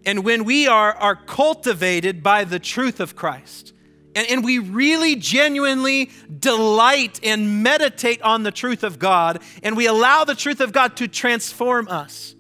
and 0.06 0.24
when 0.24 0.44
we 0.44 0.68
are, 0.68 0.94
are 0.94 1.16
cultivated 1.16 2.22
by 2.24 2.44
the 2.44 2.60
truth 2.60 3.00
of 3.00 3.16
Christ, 3.16 3.74
and, 4.16 4.28
and 4.30 4.44
we 4.44 4.60
really 4.60 5.16
genuinely 5.16 6.10
delight 6.40 7.20
and 7.24 7.64
meditate 7.64 8.22
on 8.22 8.44
the 8.44 8.52
truth 8.52 8.84
of 8.84 9.00
God, 9.00 9.42
and 9.64 9.78
we 9.78 9.88
allow 9.88 10.24
the 10.24 10.36
truth 10.36 10.62
of 10.62 10.72
God 10.72 10.98
to 10.98 11.08
transform 11.08 11.88
us, 11.88 12.36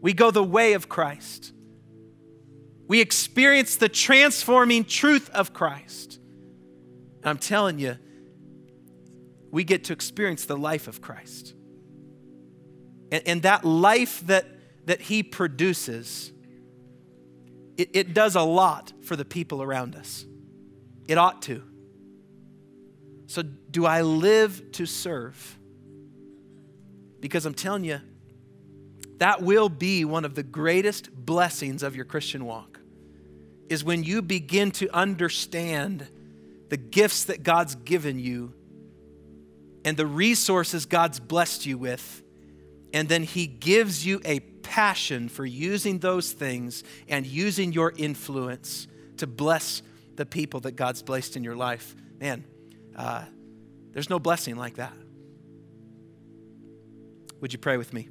we 0.00 0.12
go 0.12 0.30
the 0.30 0.44
way 0.44 0.74
of 0.74 0.88
Christ. 0.88 1.52
We 2.86 3.00
experience 3.00 3.76
the 3.76 3.88
transforming 3.88 4.84
truth 4.84 5.28
of 5.30 5.52
Christ. 5.52 6.18
And 7.18 7.26
I'm 7.26 7.38
telling 7.38 7.78
you, 7.78 7.98
we 9.50 9.64
get 9.64 9.84
to 9.84 9.92
experience 9.92 10.46
the 10.46 10.56
life 10.56 10.88
of 10.88 11.02
Christ. 11.02 11.54
And, 13.10 13.22
and 13.26 13.42
that 13.42 13.64
life 13.64 14.26
that, 14.26 14.46
that 14.86 15.02
He 15.02 15.22
produces, 15.22 16.32
it, 17.78 17.90
it 17.94 18.14
does 18.14 18.34
a 18.34 18.42
lot 18.42 18.92
for 19.02 19.16
the 19.16 19.24
people 19.24 19.62
around 19.62 19.94
us. 19.94 20.26
It 21.06 21.16
ought 21.16 21.40
to. 21.42 21.62
So, 23.26 23.42
do 23.42 23.86
I 23.86 24.02
live 24.02 24.72
to 24.72 24.84
serve? 24.84 25.58
Because 27.20 27.46
I'm 27.46 27.54
telling 27.54 27.84
you, 27.84 28.00
that 29.18 29.42
will 29.42 29.68
be 29.68 30.04
one 30.04 30.24
of 30.24 30.34
the 30.34 30.42
greatest 30.42 31.14
blessings 31.14 31.82
of 31.82 31.94
your 31.94 32.04
Christian 32.04 32.44
walk. 32.44 32.80
Is 33.68 33.84
when 33.84 34.02
you 34.02 34.22
begin 34.22 34.70
to 34.72 34.88
understand 34.94 36.08
the 36.70 36.76
gifts 36.76 37.24
that 37.24 37.42
God's 37.42 37.74
given 37.74 38.18
you 38.18 38.54
and 39.84 39.96
the 39.96 40.06
resources 40.06 40.86
God's 40.86 41.20
blessed 41.20 41.66
you 41.66 41.78
with, 41.78 42.22
and 42.92 43.08
then 43.08 43.22
He 43.22 43.46
gives 43.46 44.06
you 44.06 44.20
a 44.24 44.40
passion 44.68 45.30
for 45.30 45.46
using 45.46 45.98
those 45.98 46.32
things 46.32 46.84
and 47.08 47.26
using 47.26 47.72
your 47.72 47.94
influence 47.96 48.86
to 49.16 49.26
bless 49.26 49.80
the 50.16 50.26
people 50.26 50.60
that 50.60 50.72
God's 50.72 51.00
placed 51.00 51.36
in 51.38 51.42
your 51.42 51.56
life. 51.56 51.96
Man, 52.20 52.44
uh, 52.94 53.24
there's 53.92 54.10
no 54.10 54.18
blessing 54.18 54.56
like 54.56 54.74
that. 54.74 54.92
Would 57.40 57.54
you 57.54 57.58
pray 57.58 57.78
with 57.78 57.94
me? 57.94 58.10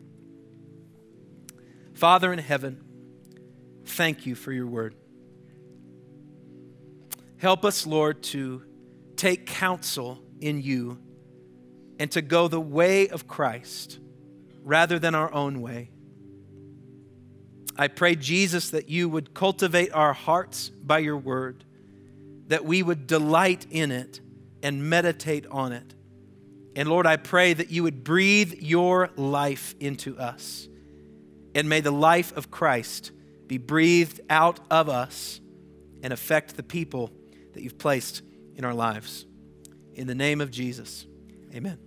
Father 1.94 2.34
in 2.34 2.40
heaven, 2.40 2.84
thank 3.86 4.26
you 4.26 4.34
for 4.34 4.52
your 4.52 4.66
word. 4.66 4.96
Help 7.38 7.66
us, 7.66 7.86
Lord, 7.86 8.24
to 8.24 8.64
take 9.16 9.46
counsel 9.46 10.20
in 10.40 10.64
you 10.64 10.98
and 12.00 12.10
to 12.14 12.24
go 12.24 12.48
the 12.48 12.60
way 12.60 13.10
of 13.10 13.28
Christ 13.28 14.00
rather 14.64 14.98
than 14.98 15.14
our 15.14 15.32
own 15.32 15.62
way. 15.62 15.92
I 17.78 17.88
pray, 17.88 18.16
Jesus, 18.16 18.72
that 18.72 18.90
you 18.90 19.08
would 19.10 19.34
cultivate 19.34 19.94
our 19.94 20.14
hearts 20.14 20.70
by 20.70 21.00
your 21.00 21.18
word, 21.18 21.64
that 22.48 22.66
we 22.66 22.82
would 22.82 23.08
delight 23.08 23.68
in 23.70 23.92
it 23.92 24.20
and 24.64 24.90
meditate 24.90 25.46
on 25.48 25.72
it. 25.72 25.94
And 26.76 26.90
Lord, 26.90 27.06
I 27.06 27.18
pray 27.18 27.54
that 27.54 27.72
you 27.72 27.84
would 27.84 28.04
breathe 28.04 28.54
your 28.60 29.10
life 29.16 29.76
into 29.80 30.18
us 30.18 30.68
and 31.58 31.68
may 31.68 31.82
the 31.82 31.92
life 31.92 32.38
of 32.38 32.52
Christ 32.52 33.12
be 33.48 33.58
breathed 33.58 34.22
out 34.30 34.60
of 34.70 34.90
us 34.90 35.42
and 36.04 36.14
affect 36.14 36.56
the 36.56 36.62
people 36.62 37.12
that 37.54 37.64
you've 37.64 37.80
placed 37.80 38.22
in 38.56 38.64
our 38.64 38.76
lives. 38.76 39.26
In 39.96 40.06
the 40.06 40.14
name 40.14 40.40
of 40.40 40.52
Jesus, 40.52 41.08
amen. 41.56 41.87